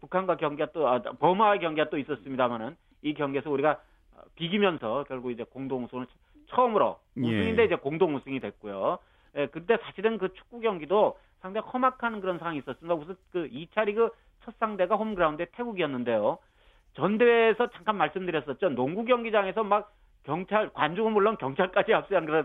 북한과 0.00 0.36
경기가 0.36 0.72
또 0.72 0.88
아, 0.88 1.00
버마와 1.00 1.58
경기가 1.58 1.90
또 1.90 1.98
있었습니다만은 1.98 2.76
이 3.02 3.14
경기에서 3.14 3.50
우리가 3.50 3.80
어, 4.14 4.20
비기면서 4.34 5.04
결국 5.08 5.30
이제 5.30 5.44
공동 5.44 5.84
우승을 5.84 6.06
처음으로 6.48 6.98
예. 7.18 7.20
우승인데 7.20 7.62
예. 7.62 7.66
이제 7.66 7.76
공동 7.76 8.14
우승이 8.14 8.40
됐고요. 8.40 8.98
예, 9.36 9.46
근데 9.46 9.76
사실은 9.78 10.18
그 10.18 10.32
축구 10.34 10.60
경기도 10.60 11.18
상당히 11.40 11.66
험악한 11.68 12.20
그런 12.20 12.38
상황이 12.38 12.58
있었습니다. 12.58 12.94
우선 12.94 13.16
그 13.32 13.48
2차 13.50 13.84
리그 13.84 14.10
첫 14.44 14.54
상대가 14.58 14.96
홈그라운드의 14.96 15.48
태국이었는데요. 15.52 16.38
전대회에서 16.94 17.70
잠깐 17.70 17.96
말씀드렸었죠. 17.96 18.70
농구 18.70 19.04
경기장에서 19.04 19.62
막 19.62 19.92
경찰 20.24 20.70
관중은 20.72 21.12
물론 21.12 21.36
경찰까지 21.36 21.92
압수한 21.94 22.24
그런 22.24 22.44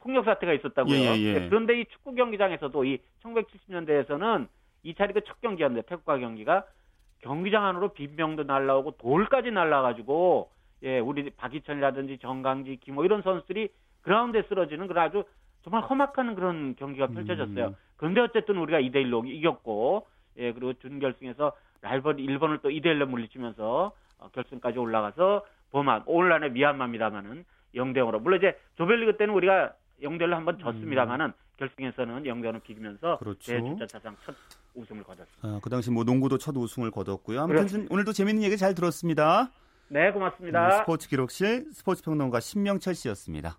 폭력 0.00 0.24
사태가 0.24 0.52
있었다고요. 0.54 0.94
예, 0.94 1.16
예. 1.16 1.34
예. 1.34 1.48
그런데 1.48 1.80
이 1.80 1.84
축구 1.86 2.14
경기장에서도 2.14 2.84
이 2.84 2.98
1970년대에서는 3.22 4.48
이 4.82 4.94
차례가 4.94 5.20
첫 5.26 5.40
경기였는데 5.40 5.86
태국과 5.86 6.18
경기가 6.18 6.64
경기장 7.20 7.64
안으로 7.66 7.92
빈병도 7.92 8.44
날라오고 8.44 8.92
돌까지 8.92 9.50
날라가지고 9.50 10.50
예 10.82 10.98
우리 10.98 11.28
박희천이라든지 11.30 12.18
정강지 12.18 12.78
김호 12.80 13.04
이런 13.04 13.22
선수들이 13.22 13.68
그라운드에 14.02 14.44
쓰러지는 14.48 14.86
그런 14.86 15.04
아주 15.04 15.24
정말 15.62 15.82
험악한 15.82 16.34
그런 16.34 16.74
경기가 16.76 17.08
펼쳐졌어요. 17.08 17.66
음. 17.66 17.76
그런데 17.96 18.22
어쨌든 18.22 18.56
우리가 18.56 18.80
2대 18.80 18.94
1로 19.04 19.28
이겼고 19.28 20.06
예 20.38 20.52
그리고 20.52 20.72
준결승에서 20.74 21.52
라이벌 21.82 22.18
일본을 22.20 22.60
또 22.62 22.70
2대 22.70 22.86
1로 22.86 23.06
물리치면서 23.06 23.92
어, 24.18 24.28
결승까지 24.32 24.78
올라가서 24.78 25.44
범한 25.72 26.04
오늘 26.06 26.32
안에 26.32 26.48
미얀마입니다만은 26.50 27.44
0대 27.74 27.98
0으로. 27.98 28.20
물론 28.20 28.38
이제 28.38 28.58
조별리그 28.76 29.16
때는 29.16 29.34
우리가 29.34 29.74
0대 30.02 30.22
1로 30.22 30.32
한번 30.32 30.58
졌습니다만은 30.58 31.26
음. 31.26 31.32
결승에서는 31.58 32.22
0대 32.22 32.44
0을 32.44 32.62
비기면서 32.62 33.18
그렇죠. 33.18 33.52
대주자사상 33.52 34.16
첫 34.24 34.34
우승을 34.74 35.02
거뒀습니다. 35.02 35.48
아, 35.48 35.60
그 35.62 35.68
당시 35.70 35.90
뭐 35.90 36.04
농구도 36.04 36.38
첫 36.38 36.56
우승을 36.56 36.90
거뒀고요. 36.90 37.40
아무튼 37.40 37.56
그렇습니다. 37.56 37.94
오늘도 37.94 38.12
재밌는 38.12 38.42
얘기 38.42 38.56
잘 38.56 38.74
들었습니다. 38.74 39.50
네, 39.88 40.10
고맙습니다. 40.12 40.68
네, 40.68 40.76
스포츠 40.78 41.08
기록실 41.08 41.66
스포츠 41.72 42.02
평론가 42.02 42.40
신명철 42.40 42.94
씨였습니다. 42.94 43.58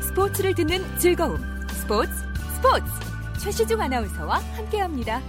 스포츠를 0.00 0.54
듣는 0.54 0.80
즐거움. 0.98 1.38
스포츠 1.68 2.10
스포츠. 2.56 2.84
최시중 3.42 3.80
아나운서와 3.80 4.38
함께합니다. 4.56 5.20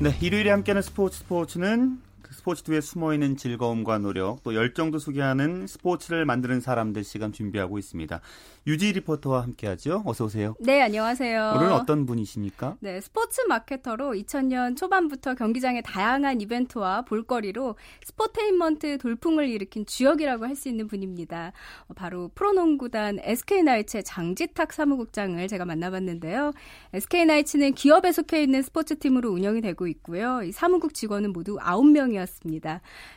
네, 0.00 0.10
일요일에 0.22 0.50
함께하는 0.50 0.80
스포츠 0.80 1.18
스포츠는 1.18 2.00
스포츠2에 2.42 2.80
숨어있는 2.80 3.36
즐거움과 3.36 3.98
노력, 3.98 4.42
또 4.42 4.54
열정도 4.54 4.98
소개하는 4.98 5.66
스포츠를 5.66 6.24
만드는 6.24 6.60
사람들 6.60 7.04
시간 7.04 7.32
준비하고 7.32 7.78
있습니다. 7.78 8.20
유지 8.66 8.92
리포터와 8.92 9.42
함께하죠. 9.42 10.02
어서 10.06 10.24
오세요. 10.24 10.54
네, 10.60 10.82
안녕하세요. 10.82 11.54
오늘은 11.56 11.72
어떤 11.72 12.06
분이십니까? 12.06 12.76
네, 12.80 13.00
스포츠 13.00 13.40
마케터로 13.42 14.12
2000년 14.12 14.76
초반부터 14.76 15.34
경기장의 15.34 15.82
다양한 15.82 16.40
이벤트와 16.40 17.02
볼거리로 17.02 17.76
스포테인먼트 18.04 18.98
돌풍을 18.98 19.48
일으킨 19.48 19.86
주역이라고 19.86 20.46
할 20.46 20.52
수 20.52 20.68
있는 20.68 20.86
분입니다. 20.86 21.52
어, 21.88 21.94
바로 21.94 22.30
프로농구단 22.34 23.18
SK나이츠의 23.22 24.04
장지탁 24.04 24.72
사무국장을 24.72 25.48
제가 25.48 25.64
만나봤는데요. 25.64 26.52
SK나이츠는 26.92 27.72
기업에 27.72 28.12
속해 28.12 28.42
있는 28.42 28.60
스포츠팀으로 28.62 29.30
운영이 29.30 29.62
되고 29.62 29.86
있고요. 29.86 30.42
이 30.42 30.52
사무국 30.52 30.92
직원은 30.92 31.32
모두 31.32 31.56
9명이었습니다. 31.56 32.31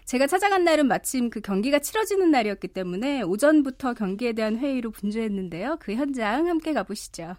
제가 0.03 0.27
찾아간 0.27 0.63
날은 0.63 0.87
마침 0.87 1.29
그 1.29 1.41
경기가 1.41 1.79
치러지는 1.79 2.29
날이었기 2.29 2.67
때문에 2.69 3.21
오전부터 3.21 3.93
경기에 3.93 4.33
대한 4.33 4.57
회의로 4.57 4.91
분주했는데 4.91 5.55
있는데요. 5.55 5.77
그 5.79 5.93
현장 5.93 6.47
함께 6.47 6.73
가보시죠. 6.73 7.35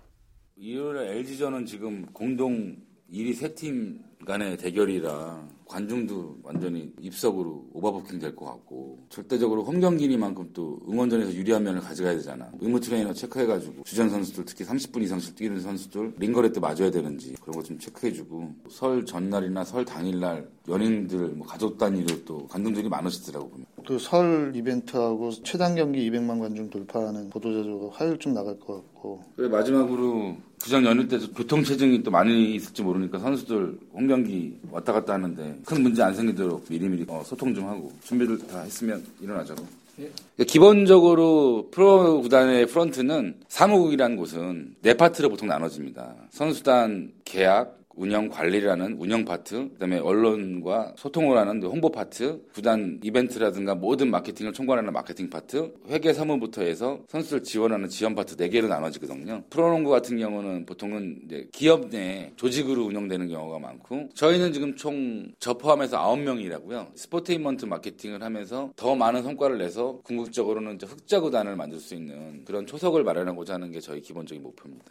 일요일에 0.56 1.18
LG전은 1.18 1.66
지금 1.66 2.06
공동 2.12 2.76
1위 3.12 3.34
세 3.34 3.54
팀 3.54 4.00
간의 4.26 4.56
대결이라 4.56 5.46
관중도 5.66 6.38
완전히 6.42 6.92
입석으로 7.00 7.66
오버부킹 7.72 8.18
될 8.18 8.34
것 8.34 8.46
같고 8.46 8.98
절대적으로 9.08 9.62
홈 9.64 9.78
경기니만큼 9.80 10.50
또 10.52 10.80
응원전에서 10.88 11.32
유리한 11.34 11.62
면을 11.62 11.80
가져가야 11.80 12.14
되잖아. 12.16 12.50
의무 12.60 12.80
트레이너 12.80 13.12
체크해가지고 13.12 13.84
주전 13.84 14.08
선수들 14.10 14.44
특히 14.44 14.64
30분 14.64 15.02
이상씩 15.02 15.36
뛰는 15.36 15.60
선수들 15.60 16.14
링거리 16.18 16.52
때 16.52 16.58
맞아야 16.60 16.90
되는지 16.90 17.34
그런 17.40 17.56
거 17.56 17.62
좀 17.62 17.78
체크해주고 17.78 18.54
설 18.70 19.04
전날이나 19.04 19.64
설 19.64 19.84
당일날 19.84 20.48
연인들 20.68 21.28
뭐 21.30 21.46
가족 21.46 21.78
단위로 21.78 22.24
또 22.24 22.46
관중들이 22.48 22.88
많으시더라고 22.88 23.50
보면. 23.50 23.66
또 23.86 24.15
설 24.15 24.52
이벤트하고 24.54 25.30
최단 25.42 25.74
경기 25.76 26.10
200만 26.10 26.38
관중 26.38 26.68
돌파하는 26.68 27.30
보도자료가 27.30 27.96
화요일쯤 27.96 28.34
나갈 28.34 28.58
것 28.60 28.74
같고. 28.74 29.24
그래 29.36 29.48
마지막으로 29.48 30.36
구정 30.58 30.84
연휴 30.84 31.08
때도 31.08 31.32
교통 31.32 31.62
체증이 31.62 32.02
또 32.02 32.10
많이 32.10 32.56
있을지 32.56 32.82
모르니까 32.82 33.18
선수들 33.18 33.78
홈 33.94 34.06
경기 34.06 34.58
왔다 34.70 34.92
갔다 34.92 35.14
하는데 35.14 35.58
큰 35.64 35.82
문제 35.82 36.02
안 36.02 36.14
생기도록 36.14 36.66
미리미리 36.68 37.06
어, 37.08 37.22
소통 37.24 37.54
좀 37.54 37.66
하고 37.66 37.90
준비를 38.02 38.38
다 38.46 38.60
했으면 38.60 39.02
일어나자고. 39.20 39.64
예. 39.98 40.44
기본적으로 40.44 41.68
프로 41.70 42.20
구단의 42.20 42.66
프런트는 42.66 43.36
사무국이라는 43.48 44.16
곳은 44.16 44.74
네 44.82 44.94
파트로 44.94 45.30
보통 45.30 45.48
나눠집니다. 45.48 46.14
선수단 46.30 47.12
계약, 47.24 47.75
운영 47.96 48.28
관리라는 48.28 48.96
운영 48.98 49.24
파트, 49.24 49.70
그다음에 49.72 49.98
언론과 49.98 50.94
소통을 50.96 51.36
하는 51.38 51.62
홍보 51.62 51.90
파트, 51.90 52.42
구단 52.52 53.00
이벤트라든가 53.02 53.74
모든 53.74 54.10
마케팅을 54.10 54.52
총괄하는 54.52 54.92
마케팅 54.92 55.30
파트, 55.30 55.72
회계 55.88 56.12
사무부터 56.12 56.62
해서 56.62 57.00
선수들 57.08 57.42
지원하는 57.42 57.88
지원 57.88 58.14
파트 58.14 58.36
네 58.36 58.48
개로 58.48 58.68
나눠지거든요. 58.68 59.44
프로농구 59.50 59.90
같은 59.90 60.18
경우는 60.18 60.66
보통은 60.66 61.22
이제 61.24 61.48
기업 61.52 61.90
내 61.90 62.32
조직으로 62.36 62.84
운영되는 62.84 63.28
경우가 63.28 63.58
많고 63.58 64.10
저희는 64.14 64.52
지금 64.52 64.76
총 64.76 65.06
저 65.38 65.54
포함해서 65.54 65.98
9명이라고요. 65.98 66.96
스포테인먼트 66.96 67.66
마케팅을 67.66 68.22
하면서 68.22 68.72
더 68.76 68.94
많은 68.94 69.22
성과를 69.22 69.58
내서 69.58 70.00
궁극적으로는 70.02 70.78
흑자 70.82 71.20
구단을 71.20 71.56
만들 71.56 71.78
수 71.78 71.94
있는 71.94 72.44
그런 72.44 72.66
초석을 72.66 73.04
마련하고자 73.04 73.54
하는 73.54 73.70
게 73.70 73.80
저희 73.80 74.00
기본적인 74.00 74.42
목표입니다. 74.42 74.86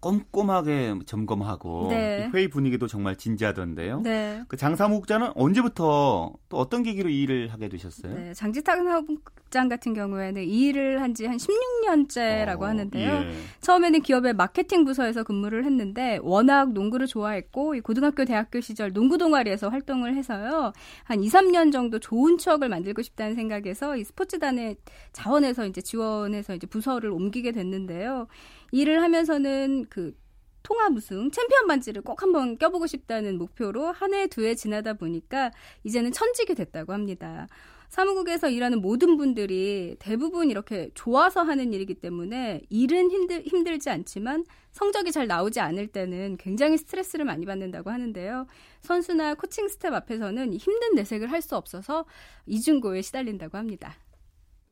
꼼꼼하게 0.00 0.94
점검하고 1.06 1.88
네. 1.90 2.30
회의 2.34 2.48
분위기도 2.48 2.86
정말 2.86 3.16
진지하던데요. 3.16 4.00
네. 4.00 4.42
그 4.48 4.56
장 4.56 4.96
사무국장은 4.96 5.30
언제부터 5.34 6.32
또 6.48 6.56
어떤 6.56 6.82
계기로 6.82 7.08
이 7.10 7.22
일을 7.22 7.52
하게 7.52 7.68
되셨어요? 7.68 8.14
네, 8.14 8.32
장지탁 8.34 8.78
사무국장 8.78 9.68
같은 9.68 9.92
경우에는 9.94 10.42
이 10.42 10.60
일을 10.68 11.02
한 11.02 11.14
지 11.14 11.26
한 11.26 11.36
16년째라고 11.36 12.62
어, 12.62 12.66
하는데요. 12.66 13.10
예. 13.10 13.32
처음에는 13.60 14.00
기업의 14.02 14.32
마케팅 14.34 14.84
부서에서 14.84 15.22
근무를 15.22 15.64
했는데 15.64 16.18
워낙 16.22 16.72
농구를 16.72 17.06
좋아했고 17.06 17.74
고등학교 17.82 18.24
대학교 18.24 18.60
시절 18.60 18.92
농구 18.92 19.18
동아리에서 19.18 19.68
활동을 19.68 20.14
해서요. 20.16 20.72
한 21.04 21.22
2, 21.22 21.28
3년 21.28 21.72
정도 21.72 21.98
좋은 21.98 22.38
추억을 22.38 22.68
만들고 22.68 23.02
싶다는 23.02 23.34
생각에서 23.34 23.96
이 23.96 24.04
스포츠단의 24.04 24.76
자원에서 25.12 25.66
이제 25.66 25.80
지원해서 25.82 26.54
이제 26.54 26.66
부서를 26.66 27.10
옮기게 27.10 27.52
됐는데요. 27.52 28.28
일을 28.72 29.02
하면서는 29.02 29.86
그 29.90 30.14
통합 30.62 30.92
우승 30.94 31.30
챔피언 31.30 31.66
반지를 31.66 32.02
꼭 32.02 32.22
한번 32.22 32.58
껴보고 32.58 32.86
싶다는 32.86 33.38
목표로 33.38 33.86
한 33.92 34.12
해 34.14 34.26
두 34.28 34.44
해 34.44 34.54
지나다 34.54 34.94
보니까 34.94 35.50
이제는 35.84 36.12
천직이 36.12 36.54
됐다고 36.54 36.92
합니다. 36.92 37.46
사무국에서 37.88 38.48
일하는 38.50 38.80
모든 38.80 39.16
분들이 39.16 39.96
대부분 39.98 40.48
이렇게 40.48 40.90
좋아서 40.94 41.42
하는 41.42 41.72
일이기 41.72 41.94
때문에 41.94 42.60
일은 42.68 43.10
힘들, 43.10 43.42
힘들지 43.44 43.90
않지만 43.90 44.44
성적이 44.70 45.10
잘 45.10 45.26
나오지 45.26 45.58
않을 45.58 45.88
때는 45.88 46.36
굉장히 46.36 46.78
스트레스를 46.78 47.24
많이 47.24 47.46
받는다고 47.46 47.90
하는데요. 47.90 48.46
선수나 48.82 49.34
코칭 49.34 49.66
스태프 49.66 49.92
앞에서는 49.92 50.54
힘든 50.54 50.94
내색을 50.94 51.32
할 51.32 51.42
수 51.42 51.56
없어서 51.56 52.04
이중고에 52.46 53.02
시달린다고 53.02 53.58
합니다. 53.58 53.96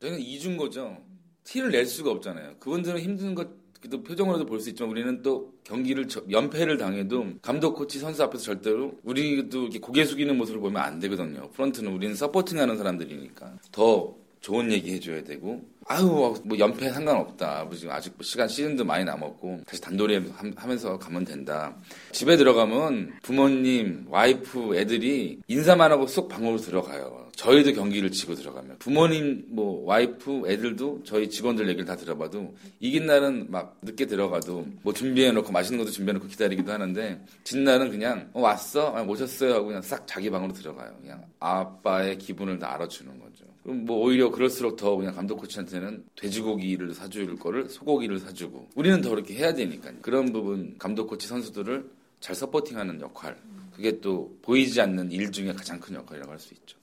저희는 0.00 0.20
이중고죠. 0.20 1.02
티를 1.42 1.70
낼 1.72 1.86
수가 1.86 2.10
없잖아요. 2.12 2.58
그분들은 2.58 3.00
힘든 3.00 3.34
것 3.34 3.67
또 3.90 4.02
표정으로도 4.02 4.44
볼 4.46 4.60
수 4.60 4.70
있지만 4.70 4.90
우리는 4.90 5.22
또 5.22 5.52
경기를 5.64 6.06
연패를 6.30 6.78
당해도 6.78 7.26
감독 7.42 7.74
코치 7.74 7.98
선수 8.00 8.22
앞에서 8.24 8.42
절대로 8.44 8.92
우리도 9.04 9.62
이렇게 9.62 9.78
고개 9.78 10.04
숙이는 10.04 10.36
모습을 10.36 10.60
보면 10.60 10.82
안 10.82 10.98
되거든요. 11.00 11.48
프런트는 11.50 11.92
우리는 11.92 12.14
서포팅하는 12.16 12.76
사람들이니까 12.76 13.52
더 13.70 14.14
좋은 14.40 14.70
얘기 14.72 14.92
해줘야 14.92 15.22
되고 15.22 15.62
아유 15.86 16.34
뭐 16.44 16.58
연패 16.58 16.90
상관없다. 16.90 17.64
뭐 17.64 17.74
지금 17.76 17.92
아직 17.92 18.12
시간 18.20 18.48
시즌도 18.48 18.84
많이 18.84 19.04
남았고 19.04 19.62
다시 19.66 19.80
단도리 19.80 20.30
하면서 20.56 20.98
가면 20.98 21.24
된다. 21.24 21.76
집에 22.12 22.36
들어가면 22.36 23.14
부모님, 23.22 24.06
와이프, 24.08 24.76
애들이 24.76 25.38
인사만 25.46 25.90
하고 25.92 26.06
쏙 26.06 26.28
방으로 26.28 26.56
들어가요. 26.58 27.27
저희도 27.38 27.72
경기를 27.72 28.10
치고 28.10 28.34
들어가면 28.34 28.78
부모님 28.78 29.44
뭐 29.50 29.84
와이프 29.86 30.42
애들도 30.48 31.02
저희 31.04 31.30
직원들 31.30 31.68
얘기를 31.68 31.84
다 31.84 31.94
들어봐도 31.94 32.56
이긴 32.80 33.06
날은 33.06 33.46
막 33.48 33.78
늦게 33.80 34.06
들어가도 34.06 34.66
뭐 34.82 34.92
준비해 34.92 35.30
놓고 35.30 35.52
맛있는 35.52 35.78
것도 35.78 35.92
준비해 35.92 36.14
놓고 36.14 36.26
기다리기도 36.26 36.72
하는데 36.72 37.24
진 37.44 37.62
날은 37.62 37.90
그냥 37.90 38.28
어, 38.32 38.40
왔어? 38.40 38.92
아, 38.92 39.04
모셨어요 39.04 39.54
하고 39.54 39.66
그냥 39.66 39.82
싹 39.82 40.04
자기 40.04 40.28
방으로 40.30 40.52
들어가요. 40.52 40.96
그냥 41.00 41.24
아빠의 41.38 42.18
기분을 42.18 42.58
다 42.58 42.74
알아주는 42.74 43.20
거죠. 43.20 43.44
그럼 43.62 43.84
뭐 43.84 43.98
오히려 43.98 44.30
그럴수록 44.30 44.76
더 44.76 44.96
그냥 44.96 45.14
감독 45.14 45.36
코치한테는 45.36 46.06
돼지고기를 46.16 46.92
사줄 46.92 47.36
거를 47.36 47.68
소고기를 47.68 48.18
사주고 48.18 48.68
우리는 48.74 49.00
더 49.00 49.10
그렇게 49.10 49.34
해야 49.34 49.54
되니까 49.54 49.92
그런 50.02 50.32
부분 50.32 50.74
감독 50.76 51.06
코치 51.06 51.28
선수들을 51.28 51.88
잘 52.18 52.34
서포팅하는 52.34 53.00
역할 53.00 53.36
그게 53.76 54.00
또 54.00 54.36
보이지 54.42 54.80
않는 54.80 55.12
일 55.12 55.30
중에 55.30 55.52
가장 55.52 55.78
큰 55.78 55.94
역할이라고 55.94 56.32
할 56.32 56.40
수 56.40 56.52
있죠. 56.54 56.77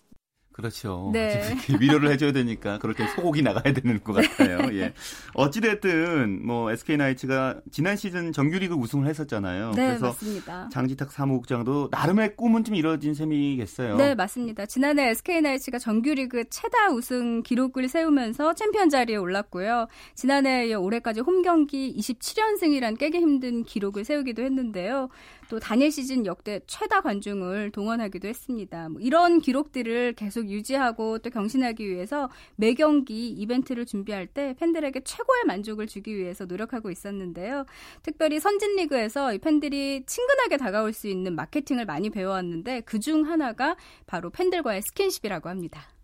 그렇죠. 0.55 1.09
네. 1.11 1.53
위로를 1.81 2.09
해줘야 2.11 2.31
되니까 2.31 2.77
그럴 2.79 2.95
때 2.95 3.05
소고기 3.09 3.41
나가야 3.41 3.73
되는 3.73 4.01
것 4.01 4.13
같아요. 4.13 4.73
예. 4.79 4.93
어찌됐든 5.33 6.45
뭐 6.45 6.71
SK 6.71 6.95
나이츠가 6.95 7.59
지난 7.73 7.97
시즌 7.97 8.31
정규리그 8.31 8.73
우승을 8.73 9.05
했었잖아요. 9.07 9.71
네, 9.71 9.87
그래서 9.87 10.05
맞습니다. 10.05 10.69
장지탁 10.71 11.11
사무국장도 11.11 11.89
나름의 11.91 12.37
꿈은 12.37 12.63
좀 12.63 12.75
이뤄진 12.75 13.13
셈이겠어요. 13.13 13.97
네, 13.97 14.15
맞습니다. 14.15 14.65
지난해 14.65 15.09
SK 15.09 15.41
나이츠가 15.41 15.77
정규리그 15.77 16.45
최다 16.49 16.91
우승 16.91 17.43
기록을 17.43 17.89
세우면서 17.89 18.53
챔피언 18.53 18.89
자리에 18.89 19.17
올랐고요. 19.17 19.87
지난해 20.13 20.73
올해까지 20.73 21.19
홈 21.19 21.41
경기 21.41 21.93
27연승이란 21.97 22.97
깨기 22.97 23.17
힘든 23.17 23.65
기록을 23.65 24.05
세우기도 24.05 24.41
했는데요. 24.41 25.09
또 25.49 25.59
단일 25.59 25.91
시즌 25.91 26.25
역대 26.25 26.59
최다 26.67 27.01
관중을 27.01 27.71
동원하기도 27.71 28.27
했습니다. 28.27 28.89
뭐 28.89 28.99
이런 29.01 29.39
기록들을 29.39 30.13
계속 30.13 30.49
유지하고 30.49 31.19
또 31.19 31.29
경신하기 31.29 31.87
위해서 31.87 32.29
매 32.55 32.73
경기 32.73 33.29
이벤트를 33.29 33.85
준비할 33.85 34.27
때 34.27 34.55
팬들에게 34.59 35.01
최고의 35.05 35.43
만족을 35.45 35.87
주기 35.87 36.17
위해서 36.17 36.45
노력하고 36.45 36.91
있었는데요. 36.91 37.65
특별히 38.03 38.39
선진 38.39 38.75
리그에서 38.75 39.37
팬들이 39.41 40.03
친근하게 40.05 40.57
다가올 40.57 40.91
수 40.91 41.07
있는 41.07 41.35
마케팅을 41.35 41.85
많이 41.85 42.09
배워왔는데 42.09 42.81
그 42.81 42.99
중 43.05 43.29
하나가 43.29 43.75
바로 44.07 44.31
팬들과의 44.31 44.81
스킨십이라고 44.81 45.47
합니다. 45.47 45.94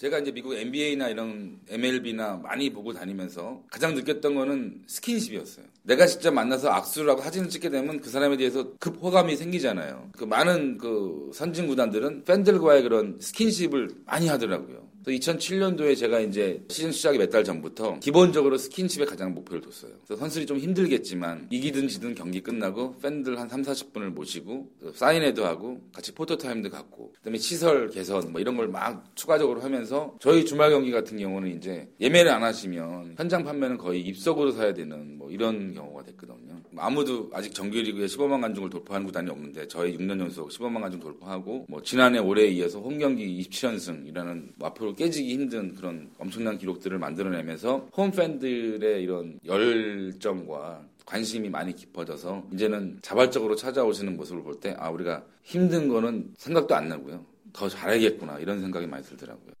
제가 0.00 0.18
이제 0.20 0.32
미국 0.32 0.54
NBA나 0.54 1.10
이런 1.10 1.60
MLB나 1.68 2.36
많이 2.36 2.72
보고 2.72 2.94
다니면서 2.94 3.62
가장 3.70 3.94
느꼈던 3.94 4.34
거는 4.34 4.84
스킨십이었어요. 4.86 5.66
내가 5.82 6.06
직접 6.06 6.32
만나서 6.32 6.70
악수를 6.70 7.10
하고 7.10 7.20
사진을 7.20 7.50
찍게 7.50 7.68
되면 7.68 8.00
그 8.00 8.08
사람에 8.08 8.38
대해서 8.38 8.72
급 8.78 8.96
호감이 9.02 9.36
생기잖아요. 9.36 10.08
그 10.16 10.24
많은 10.24 10.78
그 10.78 11.30
선진 11.34 11.66
구단들은 11.66 12.24
팬들과의 12.24 12.82
그런 12.82 13.18
스킨십을 13.20 13.90
많이 14.06 14.28
하더라고요. 14.28 14.88
2007년도에 15.06 15.96
제가 15.96 16.20
이제 16.20 16.62
시즌 16.68 16.92
시작이 16.92 17.18
몇 17.18 17.30
달 17.30 17.44
전부터 17.44 18.00
기본적으로 18.00 18.58
스킨십에 18.58 19.04
가장 19.04 19.32
목표를 19.34 19.60
뒀어요. 19.62 19.92
그래서 20.04 20.18
선수들이 20.18 20.46
좀 20.46 20.58
힘들겠지만 20.58 21.46
이기든 21.50 21.86
지든 21.86 22.14
경기 22.16 22.40
끝나고 22.40 22.96
팬들 22.98 23.38
한 23.38 23.48
3, 23.48 23.62
40분을 23.62 24.10
모시고 24.10 24.68
사인회도 24.94 25.44
하고 25.46 25.80
같이 25.92 26.12
포토타임도 26.12 26.70
갖고 26.70 27.12
그다음에 27.22 27.38
시설 27.38 27.88
개선 27.90 28.32
뭐 28.32 28.40
이런 28.40 28.56
걸 28.56 28.70
막 28.70 29.04
추가적으로 29.16 29.60
하면서 29.62 30.14
저희 30.20 30.44
주말 30.44 30.70
경기 30.70 30.90
같은 30.92 31.18
경우는 31.18 31.56
이제 31.56 31.88
예매를 32.00 32.30
안 32.30 32.42
하시면 32.44 33.14
현장 33.16 33.42
판매는 33.44 33.78
거의 33.78 34.00
입석으로 34.02 34.52
사야 34.52 34.72
되는 34.74 35.18
뭐 35.18 35.28
이런 35.30 35.74
경우가 35.74 36.04
됐거든요. 36.04 36.60
아무도 36.76 37.30
아직 37.32 37.52
정규리그에 37.52 38.06
15만 38.06 38.40
관중을 38.40 38.70
돌파한 38.70 39.04
구단이 39.04 39.28
없는데 39.28 39.66
저희 39.66 39.96
6년 39.98 40.20
연속 40.20 40.50
15만 40.50 40.80
관중 40.80 41.00
돌파하고 41.00 41.66
뭐 41.68 41.82
지난해 41.82 42.18
올해에 42.20 42.46
이어서 42.50 42.78
홈 42.80 42.96
경기 42.98 43.40
27연승이라는 43.42 44.50
뭐 44.56 44.68
앞으로 44.68 44.89
깨지기 44.94 45.32
힘든 45.34 45.74
그런 45.74 46.10
엄청난 46.18 46.58
기록들을 46.58 46.98
만들어내면서 46.98 47.88
홈 47.96 48.10
팬들의 48.10 49.02
이런 49.02 49.38
열정과 49.44 50.84
관심이 51.06 51.48
많이 51.50 51.74
깊어져서 51.74 52.48
이제는 52.52 52.98
자발적으로 53.02 53.56
찾아오시는 53.56 54.16
모습을 54.16 54.42
볼 54.42 54.60
때 54.60 54.74
아 54.78 54.90
우리가 54.90 55.24
힘든 55.42 55.88
거는 55.88 56.34
생각도 56.36 56.74
안 56.74 56.88
나고요. 56.88 57.24
더 57.52 57.68
잘해야겠구나 57.68 58.38
이런 58.38 58.60
생각이 58.60 58.86
많이 58.86 59.04
들더라고요. 59.04 59.52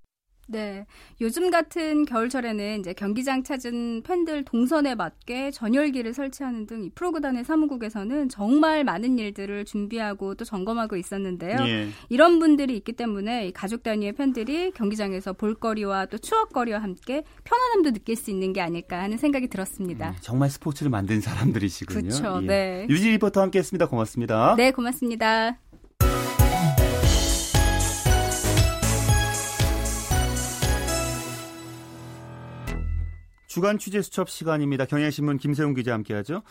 네. 0.50 0.86
요즘 1.20 1.50
같은 1.50 2.04
겨울철에는 2.04 2.80
이제 2.80 2.92
경기장 2.92 3.44
찾은 3.44 4.02
팬들 4.02 4.44
동선에 4.44 4.96
맞게 4.96 5.52
전열기를 5.52 6.14
설치하는 6.14 6.66
등 6.66 6.80
이 6.80 6.90
프로구단의 6.90 7.44
사무국에서는 7.44 8.28
정말 8.28 8.84
많은 8.84 9.18
일들을 9.18 9.64
준비하고 9.64 10.34
또 10.34 10.44
점검하고 10.44 10.96
있었는데요. 10.96 11.58
예. 11.66 11.88
이런 12.08 12.38
분들이 12.38 12.76
있기 12.76 12.92
때문에 12.92 13.50
가족 13.52 13.82
단위의 13.82 14.12
팬들이 14.12 14.70
경기장에서 14.72 15.32
볼거리와 15.34 16.06
또 16.06 16.18
추억거리와 16.18 16.82
함께 16.82 17.22
편안함도 17.44 17.92
느낄 17.92 18.16
수 18.16 18.30
있는 18.30 18.52
게 18.52 18.60
아닐까 18.60 19.00
하는 19.02 19.18
생각이 19.18 19.48
들었습니다. 19.48 20.10
음, 20.10 20.14
정말 20.20 20.50
스포츠를 20.50 20.90
만든 20.90 21.20
사람들이시군요. 21.20 22.00
그렇죠. 22.08 22.40
예. 22.42 22.46
네. 22.46 22.86
유지 22.88 23.10
리포터 23.10 23.42
함께했습니다. 23.42 23.86
고맙습니다. 23.86 24.54
네, 24.56 24.70
고맙습니다. 24.70 25.58
주간 33.50 33.78
취재 33.78 34.00
수첩 34.00 34.30
시간입니다. 34.30 34.84
경향신문 34.84 35.38
김세웅 35.38 35.74
기자 35.74 35.92
함께하죠. 35.92 36.42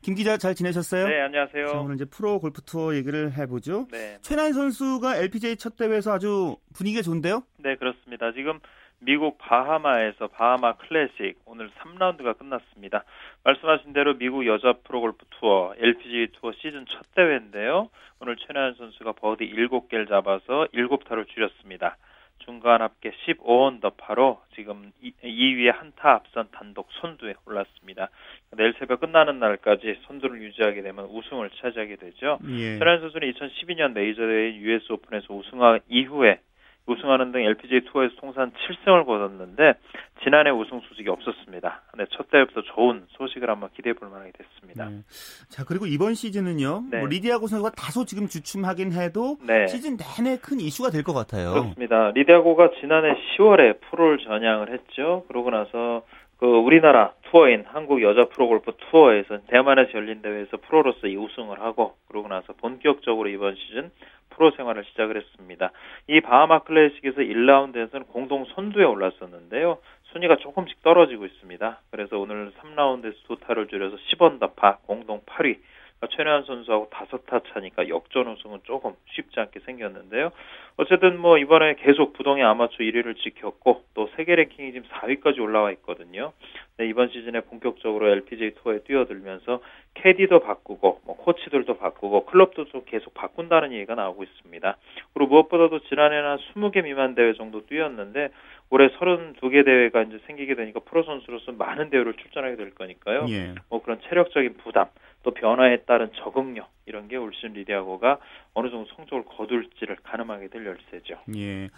김 0.00 0.14
기자 0.14 0.38
잘 0.38 0.54
지내셨어요? 0.54 1.06
네, 1.06 1.20
안녕하세요. 1.20 1.66
자, 1.66 1.80
오늘 1.80 1.96
이제 1.96 2.06
프로 2.06 2.40
골프 2.40 2.62
투어 2.62 2.94
얘기를 2.94 3.30
해보죠. 3.36 3.88
네. 3.92 4.16
최난 4.22 4.54
선수가 4.54 5.16
LPGA 5.16 5.56
첫 5.56 5.76
대회에서 5.76 6.14
아주 6.14 6.56
분위기가 6.72 7.02
좋은데요? 7.02 7.42
네, 7.58 7.76
그렇습니다. 7.76 8.32
지금 8.32 8.58
미국 9.00 9.36
바하마에서 9.36 10.28
바하마 10.28 10.76
클래식 10.76 11.38
오늘 11.44 11.68
3라운드가 11.72 12.38
끝났습니다. 12.38 13.04
말씀하신 13.44 13.92
대로 13.92 14.16
미국 14.16 14.46
여자 14.46 14.72
프로골프 14.82 15.26
투어 15.38 15.74
LPGA 15.76 16.28
투어 16.40 16.52
시즌 16.52 16.86
첫 16.88 17.02
대회인데요. 17.14 17.90
오늘 18.18 18.34
최나연 18.36 18.76
선수가 18.78 19.12
버디 19.12 19.44
7개를 19.44 20.08
잡아서 20.08 20.66
7타를 20.72 21.28
줄였습니다. 21.28 21.98
중간 22.38 22.80
합계 22.80 23.10
15언더파로 23.10 24.38
지금 24.54 24.92
2위에 25.02 25.72
한타 25.72 26.12
앞선 26.12 26.48
단독 26.52 26.88
선두에 27.00 27.34
올랐습니다. 27.44 28.10
내일 28.56 28.74
새벽 28.78 29.00
끝나는 29.00 29.38
날까지 29.38 30.00
선두를 30.06 30.42
유지하게 30.42 30.82
되면 30.82 31.06
우승을 31.06 31.50
차지하게 31.60 31.96
되죠. 31.96 32.38
예. 32.48 32.78
최나연 32.78 33.00
선수는 33.00 33.32
2012년 33.32 33.92
메이저 33.92 34.22
대회 34.22 34.54
US 34.56 34.92
오픈에서 34.92 35.34
우승한 35.34 35.80
이후에 35.88 36.40
우승하는 36.86 37.32
등 37.32 37.40
LPGA 37.42 37.82
투어에서 37.90 38.14
통산 38.16 38.52
7승을 38.52 39.06
거뒀는데 39.06 39.74
지난해 40.22 40.50
우승 40.50 40.80
소식이 40.88 41.08
없었습니다. 41.08 41.82
네, 41.98 42.04
첫 42.16 42.30
대회부터 42.30 42.62
좋은 42.74 43.04
소식을 43.18 43.50
한번 43.50 43.70
기대해 43.74 43.92
볼 43.94 44.08
만하게 44.08 44.32
됐습니다. 44.38 44.88
네. 44.88 45.00
자 45.48 45.64
그리고 45.64 45.86
이번 45.86 46.14
시즌은요. 46.14 46.84
네. 46.90 46.98
뭐 46.98 47.08
리디아고 47.08 47.46
선수가 47.48 47.70
다소 47.72 48.04
지금 48.04 48.26
주춤하긴 48.28 48.92
해도 48.92 49.36
네. 49.46 49.66
시즌 49.66 49.96
내내 49.96 50.38
큰 50.38 50.60
이슈가 50.60 50.90
될 50.90 51.02
것 51.02 51.12
같아요. 51.12 51.52
그렇습니다. 51.52 52.10
리디아고가 52.12 52.70
지난해 52.80 53.14
10월에 53.38 53.80
프로를 53.90 54.18
전향을 54.18 54.72
했죠. 54.72 55.24
그러고 55.28 55.50
나서 55.50 56.02
그 56.38 56.46
우리나라 56.46 57.12
투어인 57.30 57.64
한국 57.66 58.02
여자 58.02 58.24
프로골프 58.24 58.72
투어에서 58.90 59.38
대만에서 59.48 59.92
열린 59.94 60.22
대회에서 60.22 60.58
프로로서 60.58 61.06
이 61.06 61.16
우승을 61.16 61.60
하고 61.60 61.96
그러고 62.08 62.28
나서 62.28 62.52
본격적으로 62.54 63.28
이번 63.28 63.56
시즌 63.56 63.90
프로 64.30 64.50
생활을 64.52 64.84
시작을 64.84 65.16
했습니다. 65.16 65.72
이 66.08 66.20
바하마 66.20 66.60
클래식에서 66.60 67.22
1라운드에서는 67.22 68.08
공동 68.08 68.44
선두에 68.44 68.84
올랐었는데요. 68.84 69.78
순위가 70.12 70.36
조금씩 70.36 70.82
떨어지고 70.82 71.26
있습니다. 71.26 71.80
그래서 71.90 72.18
오늘 72.18 72.52
3라운드에서 72.52 73.14
두 73.26 73.36
타를 73.36 73.66
줄여서 73.66 73.96
10언더파 73.96 74.82
공동 74.86 75.20
8위 75.22 75.56
그러니까 75.98 76.16
최나연 76.16 76.44
선수하고 76.44 76.88
다섯 76.90 77.24
타 77.26 77.40
차니까 77.52 77.88
역전 77.88 78.28
우승은 78.28 78.60
조금 78.64 78.92
쉽지 79.12 79.40
않게 79.40 79.60
생겼는데요. 79.60 80.30
어쨌든 80.76 81.18
뭐 81.18 81.38
이번에 81.38 81.74
계속 81.76 82.12
부동의 82.12 82.44
아마추어 82.44 82.84
1위를 82.84 83.16
지켰고 83.16 83.84
또 83.94 84.10
세계 84.16 84.36
랭킹이 84.36 84.72
지금 84.72 84.86
4위까지 84.88 85.40
올라와 85.40 85.72
있거든요. 85.72 86.32
네, 86.76 86.86
이번 86.86 87.08
시즌에 87.08 87.40
본격적으로 87.40 88.08
LPGA 88.08 88.52
투어에 88.56 88.80
뛰어들면서 88.80 89.62
캐디도 89.94 90.40
바꾸고 90.40 91.00
뭐 91.06 91.16
코치들도 91.16 91.78
바꾸고 91.78 92.26
클럽도 92.26 92.66
좀 92.66 92.82
계속 92.84 93.14
바꾼다는 93.14 93.72
얘기가 93.72 93.94
나오고 93.94 94.22
있습니다. 94.22 94.76
그리고 95.14 95.30
무엇보다도 95.30 95.80
지난해는 95.88 96.28
한 96.28 96.38
20개 96.54 96.84
미만 96.84 97.14
대회 97.14 97.32
정도 97.32 97.64
뛰었는데 97.64 98.28
올해 98.68 98.88
32개 98.88 99.64
대회가 99.64 100.02
이제 100.02 100.18
생기게 100.26 100.56
되니까 100.56 100.80
프로 100.80 101.04
선수로서 101.04 101.52
많은 101.52 101.88
대회를 101.88 102.14
출전하게 102.14 102.56
될 102.56 102.74
거니까요. 102.74 103.26
예. 103.30 103.54
뭐 103.70 103.82
그런 103.82 103.98
체력적인 104.08 104.58
부담 104.58 104.86
또 105.26 105.34
변화에 105.34 105.78
따른 105.86 106.08
적응력 106.22 106.68
이런 106.86 107.08
게 107.08 107.16
올 107.16 107.32
시즌 107.34 107.52
리디아고가 107.54 108.18
어느 108.54 108.70
정도 108.70 108.88
성적을 108.94 109.24
거둘지를 109.24 109.96
가늠하게 110.04 110.48
될 110.48 110.64
열쇠죠. 110.64 111.16
예. 111.36 111.68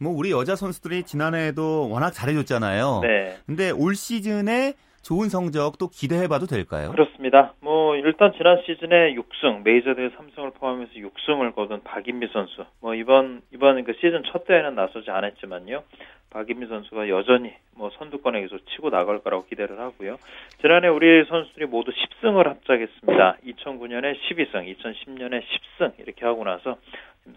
뭐 0.00 0.10
우리 0.12 0.30
여자 0.30 0.56
선수들이 0.56 1.02
지난해에도 1.02 1.90
워낙 1.90 2.12
잘해줬잖아요. 2.12 3.00
네. 3.02 3.36
근데 3.46 3.70
올 3.70 3.94
시즌에 3.94 4.72
좋은 5.02 5.28
성적 5.28 5.76
또 5.78 5.88
기대해봐도 5.88 6.46
될까요? 6.46 6.90
그렇습니다. 6.90 7.52
뭐 7.68 7.96
일단 7.96 8.32
지난 8.32 8.62
시즌에 8.64 9.14
6승 9.14 9.62
메이저 9.62 9.92
대회 9.92 10.08
3승을 10.08 10.54
포함해서 10.54 10.90
6승을 10.94 11.54
거둔 11.54 11.82
박인미 11.84 12.28
선수. 12.28 12.64
뭐 12.80 12.94
이번 12.94 13.42
이번 13.52 13.84
그 13.84 13.92
시즌 14.00 14.22
첫 14.22 14.46
대회는 14.46 14.74
나서지 14.74 15.10
않았지만요. 15.10 15.82
박인비 16.30 16.66
선수가 16.66 17.10
여전히 17.10 17.52
뭐 17.76 17.90
선두권에 17.90 18.40
계속 18.40 18.66
치고 18.70 18.88
나갈 18.88 19.18
거라고 19.18 19.44
기대를 19.44 19.78
하고요. 19.78 20.16
지난해 20.62 20.88
우리 20.88 21.22
선수들이 21.26 21.66
모두 21.66 21.92
10승을 21.92 22.46
합작했습니다. 22.46 23.36
2009년에 23.46 24.16
12승, 24.18 24.74
2010년에 24.74 25.42
10승 25.42 25.92
이렇게 25.98 26.24
하고 26.24 26.44
나서 26.44 26.78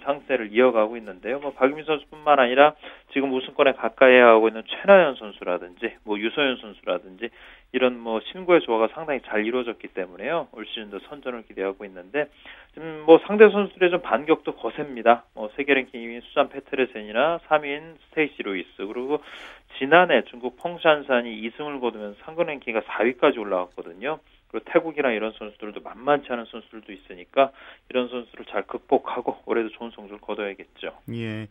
상승세를 0.04 0.54
이어가고 0.54 0.98
있는데요. 0.98 1.39
뭐 1.39 1.52
박인비 1.52 1.84
선수뿐만 1.84 2.39
아니라 2.39 2.74
지금 3.12 3.34
우승권에 3.34 3.74
가까이 3.74 4.17
하고 4.17 4.48
있는 4.48 4.63
최나연 4.65 5.15
선수라든지 5.15 5.96
뭐 6.06 6.17
유소연 6.17 6.58
선수라든지 6.58 7.30
이런 7.74 8.00
뭐 8.00 8.20
신구의 8.32 8.62
조화가 8.62 8.94
상당히 8.94 9.22
잘 9.26 9.46
이루어졌기 9.46 9.90
때문에요. 9.90 10.50
올 10.52 10.66
시즌도 10.66 11.00
선전을 11.08 11.44
기대하고 11.44 11.86
있는데 11.86 12.30
지금 12.74 13.04
뭐 13.06 13.20
상대 13.26 13.50
선수들의 13.50 13.92
좀 13.92 14.02
반격도 14.02 14.56
거셉니다. 14.56 15.24
뭐 15.34 15.50
세계 15.56 15.74
랭킹 15.74 16.00
2위인 16.00 16.22
수잔 16.24 16.50
페테르센이나 16.50 17.39
3위인 17.48 17.96
스테이시 18.10 18.44
루이스 18.44 18.78
그리고 18.78 19.24
지난해 19.78 20.24
중국 20.26 20.58
펑샨산이 20.58 21.42
2승을 21.50 21.80
거두면서 21.80 22.18
상금 22.24 22.48
랭킹가 22.48 22.82
4위까지 22.82 23.38
올라왔거든요. 23.38 24.20
그리고 24.50 24.70
태국이나 24.72 25.12
이런 25.12 25.32
선수들도 25.32 25.80
만만치 25.80 26.28
않은 26.30 26.46
선수들도 26.46 26.92
있으니까 26.92 27.52
이런 27.90 28.10
선수를 28.10 28.46
잘 28.46 28.64
극복하고 28.64 29.38
올해도 29.46 29.70
좋은 29.70 29.92
성적을 29.92 30.19
거둬야겠죠. 30.19 30.98
예. 31.13 31.48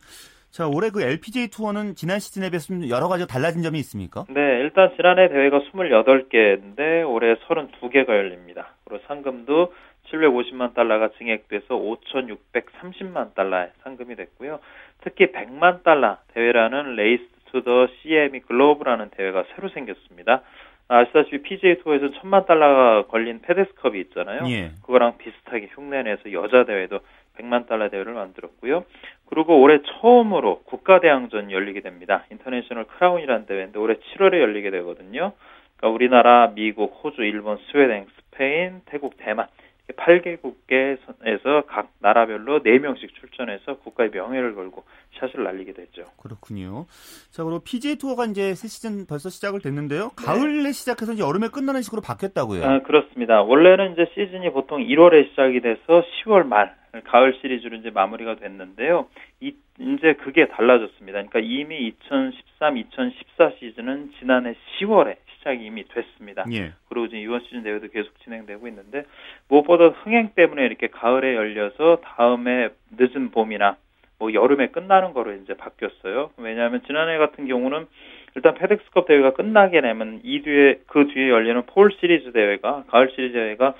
자, 0.51 0.67
올해 0.67 0.89
그 0.89 1.01
LPGA 1.01 1.47
투어는 1.47 1.95
지난 1.95 2.19
시즌에 2.19 2.49
비해서 2.49 2.73
여러 2.89 3.07
가지 3.07 3.25
달라진 3.25 3.63
점이 3.63 3.79
있습니까? 3.79 4.25
네, 4.29 4.59
일단 4.59 4.91
지난해 4.97 5.29
대회가 5.29 5.59
28개인데 5.71 7.09
올해 7.09 7.35
32개가 7.35 8.09
열립니다. 8.09 8.75
그리고 8.83 9.01
상금도 9.07 9.73
750만 10.11 10.73
달러가 10.73 11.09
증액돼서 11.17 11.75
5,630만 11.75 13.33
달러의 13.33 13.71
상금이 13.83 14.15
됐고요. 14.17 14.59
특히 15.03 15.27
100만 15.31 15.83
달러 15.83 16.17
대회라는 16.33 16.95
레이스 16.95 17.23
투 17.51 17.61
더 17.63 17.87
CME 18.01 18.41
글로브라는 18.41 19.09
대회가 19.11 19.43
새로 19.55 19.69
생겼습니다. 19.69 20.41
아시다시피 20.87 21.41
PGA 21.41 21.79
투어에서 21.79 22.11
천만 22.19 22.45
달러가 22.45 23.07
걸린 23.07 23.39
FedEx컵이 23.41 23.99
있잖아요. 24.01 24.43
예. 24.49 24.71
그거랑 24.81 25.17
비슷하게 25.17 25.69
흉내내서 25.73 26.33
여자 26.33 26.65
대회도 26.65 26.99
100만 27.41 27.67
달러 27.67 27.89
대회를 27.89 28.13
만들었고요. 28.13 28.85
그리고 29.27 29.61
올해 29.61 29.79
처음으로 29.81 30.61
국가 30.65 30.99
대항전 30.99 31.51
열리게 31.51 31.81
됩니다. 31.81 32.25
International 32.31 32.85
Crown이라는 32.85 33.45
대회인데 33.45 33.79
올해 33.79 33.95
7월에 33.95 34.39
열리게 34.39 34.71
되거든요. 34.71 35.33
그러니까 35.77 35.95
우리나라, 35.95 36.51
미국, 36.53 36.99
호주, 37.03 37.23
일본, 37.23 37.57
스웨덴, 37.71 38.05
스페인, 38.31 38.81
태국, 38.85 39.15
대만 39.17 39.47
8개국에서 39.93 41.65
각 41.67 41.91
나라별로 41.99 42.61
4명씩 42.63 43.13
출전해서 43.19 43.77
국가의 43.79 44.11
명예를 44.11 44.55
걸고 44.55 44.83
샷을 45.19 45.43
날리게 45.43 45.73
됐죠. 45.73 46.05
그렇군요. 46.21 46.85
자, 47.31 47.43
그리고 47.43 47.59
PGA 47.59 47.97
투어가 47.97 48.25
이제 48.25 48.55
새 48.55 48.67
시즌 48.67 49.05
벌써 49.05 49.29
시작을 49.29 49.61
됐는데요. 49.61 50.11
네. 50.17 50.25
가을에 50.25 50.63
네. 50.63 50.71
시작해서 50.71 51.13
이제 51.13 51.23
여름에 51.23 51.49
끝나는 51.49 51.81
식으로 51.81 52.01
바뀌었다고요. 52.01 52.63
아, 52.63 52.79
그렇습니다. 52.79 53.41
원래는 53.41 53.93
이제 53.93 54.05
시즌이 54.13 54.51
보통 54.51 54.81
1월에 54.81 55.29
시작이 55.29 55.61
돼서 55.61 56.03
10월 56.23 56.45
말 56.45 56.75
가을 57.05 57.37
시리즈로 57.41 57.77
이제 57.77 57.89
마무리가 57.89 58.35
됐는데요. 58.35 59.07
이, 59.39 59.53
이제 59.79 60.13
그게 60.13 60.47
달라졌습니다. 60.47 61.23
그러니까 61.23 61.39
이미 61.39 61.87
2013, 61.87 62.77
2014 62.77 63.51
시즌은 63.59 64.11
지난해 64.19 64.55
10월에 64.79 65.15
시작이 65.41 65.65
이미 65.65 65.83
됐습니다. 65.87 66.45
예. 66.51 66.73
그리고 66.87 67.07
지금 67.07 67.23
이번 67.23 67.41
시즌 67.41 67.63
대회도 67.63 67.89
계속 67.89 68.17
진행되고 68.23 68.67
있는데 68.67 69.05
무엇보다 69.49 69.87
흥행 69.87 70.31
때문에 70.35 70.65
이렇게 70.65 70.87
가을에 70.87 71.35
열려서 71.35 72.01
다음에 72.03 72.69
늦은 72.97 73.31
봄이나 73.31 73.77
뭐 74.19 74.33
여름에 74.33 74.67
끝나는 74.67 75.13
거로 75.13 75.33
이제 75.33 75.55
바뀌었어요. 75.55 76.31
왜냐하면 76.37 76.81
지난해 76.85 77.17
같은 77.17 77.47
경우는 77.47 77.87
일단 78.35 78.53
FedEx컵 78.53 79.07
대회가 79.07 79.33
끝나게 79.33 79.81
되면 79.81 80.21
이 80.23 80.41
뒤에 80.43 80.81
그 80.87 81.07
뒤에 81.07 81.29
열리는 81.29 81.61
fall 81.65 81.91
시리즈 81.99 82.31
대회가 82.31 82.83
가을 82.87 83.11
시리즈 83.15 83.33
대회가 83.33 83.73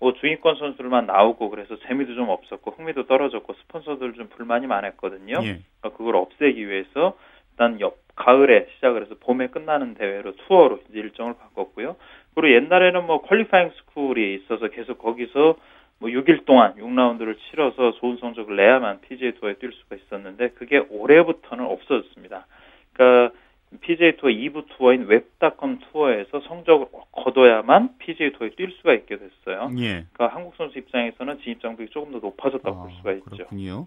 뭐 0.00 0.12
중위권 0.14 0.56
선수들만 0.56 1.06
나오고 1.06 1.50
그래서 1.50 1.76
재미도 1.80 2.14
좀 2.14 2.28
없었고 2.28 2.70
흥미도 2.70 3.06
떨어졌고 3.06 3.54
스폰서들 3.54 4.14
좀 4.14 4.28
불만이 4.28 4.68
많았거든요. 4.68 5.34
예. 5.42 5.60
그러니까 5.80 5.98
그걸 5.98 6.14
없애기 6.16 6.68
위해서 6.68 7.18
일단 7.50 7.80
옆 7.80 8.07
가을에 8.18 8.66
시작을 8.74 9.02
해서 9.02 9.14
봄에 9.20 9.46
끝나는 9.48 9.94
대회로 9.94 10.34
투어로 10.36 10.80
일정을 10.92 11.34
바꿨고요. 11.38 11.96
그리고 12.34 12.54
옛날에는 12.54 13.06
뭐 13.06 13.22
qualifying 13.22 13.70
school이 13.70 14.34
있어서 14.34 14.68
계속 14.68 14.98
거기서 14.98 15.56
뭐 16.00 16.10
6일 16.10 16.44
동안 16.44 16.74
6라운드를 16.76 17.36
치러서 17.50 17.92
좋은 17.92 18.18
성적을 18.18 18.56
내야만 18.56 19.00
PGA 19.00 19.32
투어에 19.32 19.54
뛸 19.54 19.72
수가 19.72 19.96
있었는데 19.96 20.50
그게 20.50 20.78
올해부터는 20.90 21.64
없어졌습니다. 21.64 22.46
그러니까 22.92 23.34
PGA 23.80 24.16
투어 24.16 24.30
2부 24.30 24.66
투어인 24.70 25.06
Web.com 25.06 25.78
투어에서 25.78 26.40
성적을 26.40 26.86
거둬야만 27.12 27.98
PGA 27.98 28.32
투어에 28.32 28.50
뛸 28.50 28.70
수가 28.78 28.94
있게 28.94 29.18
됐어요. 29.18 29.70
예. 29.78 30.06
그러니까 30.12 30.28
한국 30.28 30.54
선수 30.56 30.78
입장에서는 30.78 31.40
진입 31.42 31.60
장벽이 31.60 31.90
조금 31.90 32.12
더 32.12 32.18
높아졌다고 32.18 32.76
아, 32.76 32.82
볼 32.82 32.92
수가 32.96 33.12
있죠. 33.12 33.24
그렇군요. 33.30 33.86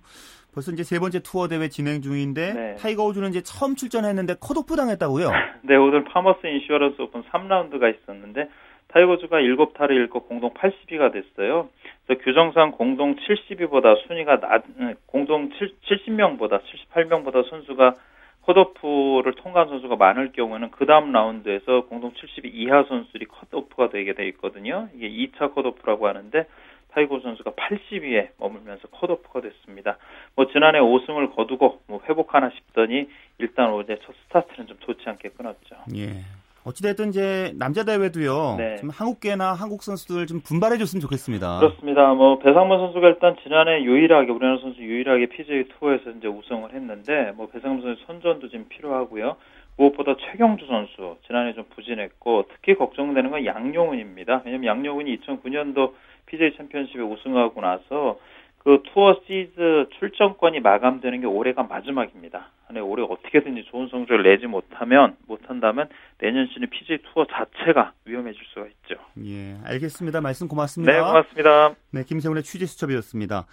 벌써 0.53 0.71
이제 0.71 0.83
세 0.83 0.99
번째 0.99 1.19
투어 1.21 1.47
대회 1.47 1.69
진행 1.69 2.01
중인데 2.01 2.53
네. 2.53 2.75
타이거 2.75 3.05
우즈는 3.05 3.29
이제 3.29 3.41
처음 3.41 3.75
출전했는데 3.75 4.35
컷오프 4.41 4.75
당했다고요? 4.75 5.31
네, 5.63 5.75
오늘 5.75 6.03
Farmers 6.03 6.45
Insurance 6.45 7.01
Open 7.01 7.23
3라운드가 7.23 7.95
있었는데 7.95 8.49
타이거 8.89 9.13
우즈가 9.13 9.37
7타를 9.37 9.91
잃고 9.91 10.23
공동 10.23 10.53
80위가 10.53 11.13
됐어요. 11.13 11.69
그래서 12.05 12.21
규정상 12.23 12.71
공동 12.71 13.15
70위보다 13.15 14.05
순위가 14.05 14.41
낮 14.41 14.63
공동 15.05 15.49
7, 15.57 15.71
70명보다 15.87 16.59
78명보다 16.93 17.49
선수가 17.49 17.95
컷오프를 18.41 19.35
통과한 19.35 19.69
선수가 19.69 19.95
많을 19.95 20.31
경우에는 20.33 20.71
그 20.71 20.85
다음 20.85 21.11
라운드에서 21.11 21.85
공동 21.85 22.11
70위 22.11 22.49
이하 22.53 22.83
선수들이 22.83 23.25
컷오프가 23.25 23.89
되게 23.89 24.13
돼 24.13 24.27
있거든요. 24.29 24.89
이게 24.95 25.09
2차 25.09 25.53
컷오프라고 25.53 26.07
하는데 26.07 26.45
타이거 26.91 27.19
선수가 27.19 27.51
80위에 27.51 28.29
머물면서 28.37 28.87
컷오프가 28.89 29.41
됐습니다. 29.41 29.97
뭐 30.35 30.47
지난해 30.51 30.79
5승을 30.79 31.35
거두고 31.35 31.81
뭐 31.87 32.01
회복하나 32.07 32.49
싶더니 32.51 33.07
일단 33.37 33.73
어제 33.73 33.97
첫 34.05 34.13
스타트는 34.25 34.67
좀 34.67 34.77
좋지 34.79 35.03
않게 35.07 35.29
끊었죠. 35.29 35.75
예. 35.95 36.21
어찌됐든 36.63 37.09
이제 37.09 37.53
남자 37.57 37.83
대회도요. 37.83 38.55
네. 38.57 38.75
좀 38.77 38.89
한국계나 38.89 39.53
한국 39.53 39.81
선수들 39.81 40.27
좀 40.27 40.41
분발해줬으면 40.41 41.01
좋겠습니다. 41.01 41.59
그렇습니다. 41.59 42.13
뭐 42.13 42.37
배상문 42.37 42.77
선수가 42.77 43.07
일단 43.07 43.35
지난해 43.43 43.81
유일하게 43.81 44.31
우리나라 44.31 44.59
선수 44.59 44.79
유일하게 44.79 45.27
PGA 45.27 45.63
투어에서 45.69 46.11
이제 46.11 46.27
우승을 46.27 46.73
했는데 46.73 47.31
뭐 47.35 47.47
배상문 47.47 47.81
선수 47.81 48.05
선전도 48.05 48.49
지금 48.49 48.67
필요하고요. 48.69 49.37
무엇보다 49.77 50.15
최경주 50.19 50.67
선수 50.67 51.17
지난해 51.25 51.53
좀 51.53 51.63
부진했고 51.75 52.45
특히 52.53 52.75
걱정되는 52.75 53.31
건 53.31 53.45
양용훈입니다. 53.45 54.43
왜냐하면 54.45 54.77
양용훈이 54.77 55.17
2009년도 55.19 55.93
PGA 56.31 56.55
챔피언십에 56.57 57.01
우승하고 57.01 57.61
나서 57.61 58.19
그 58.59 58.83
투어 58.93 59.19
시즈 59.25 59.87
출전권이 59.99 60.59
마감되는 60.59 61.21
게 61.21 61.27
올해가 61.27 61.63
마지막입니다. 61.63 62.49
네, 62.71 62.79
올해 62.79 63.03
어떻게든지 63.03 63.65
좋은 63.65 63.89
성적을 63.89 64.23
내지 64.23 64.47
못하면 64.47 65.17
못한다면 65.27 65.89
내년 66.19 66.47
시즌 66.47 66.69
PGA 66.69 66.99
투어 67.11 67.25
자체가 67.25 67.93
위험해질 68.05 68.39
수가 68.53 68.67
있죠. 68.67 68.95
예, 69.25 69.57
알겠습니다. 69.65 70.21
말씀 70.21 70.47
고맙습니다. 70.47 70.93
네, 70.93 70.99
고맙습니다. 70.99 71.75
네, 71.91 72.03
김세훈의 72.03 72.43
취재 72.43 72.65
수첩이었습니다. 72.65 73.45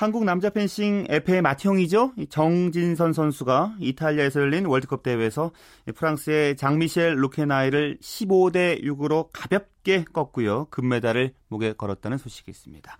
한국 0.00 0.24
남자 0.24 0.48
펜싱 0.48 1.04
FA 1.10 1.42
맏형이죠. 1.42 2.14
정진선 2.30 3.12
선수가 3.12 3.74
이탈리아에서 3.80 4.40
열린 4.40 4.64
월드컵 4.64 5.02
대회에서 5.02 5.50
프랑스의 5.94 6.56
장미셸 6.56 7.16
루케나이를 7.16 7.98
15대 8.00 8.82
6으로 8.82 9.28
가볍게 9.30 10.04
꺾고요. 10.10 10.68
금메달을 10.70 11.34
목에 11.48 11.74
걸었다는 11.74 12.16
소식이 12.16 12.50
있습니다. 12.50 12.96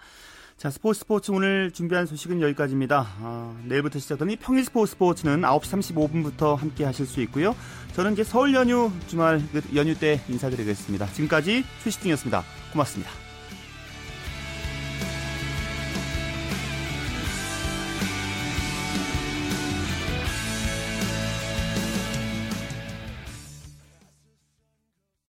자, 0.59 0.69
스포츠 0.69 1.01
스포츠 1.01 1.31
오늘 1.31 1.71
준비한 1.71 2.05
소식은 2.05 2.43
여기까지입니다. 2.43 3.07
아, 3.23 3.59
내일부터 3.65 3.99
시작되는 3.99 4.37
평일 4.39 4.63
스포츠 4.67 4.91
스포츠는 4.91 5.41
9시 5.41 5.95
35분부터 5.95 6.55
함께 6.55 6.85
하실 6.85 7.07
수 7.07 7.23
있고요. 7.23 7.57
저는 7.95 8.13
이제 8.13 8.25
설 8.25 8.53
연휴 8.53 8.93
주말 9.07 9.41
그 9.53 9.63
연휴 9.75 9.99
때 9.99 10.21
인사드리겠습니다. 10.29 11.07
지금까지 11.07 11.65
최시중이었습니다. 11.83 12.45
고맙습니다. 12.73 13.30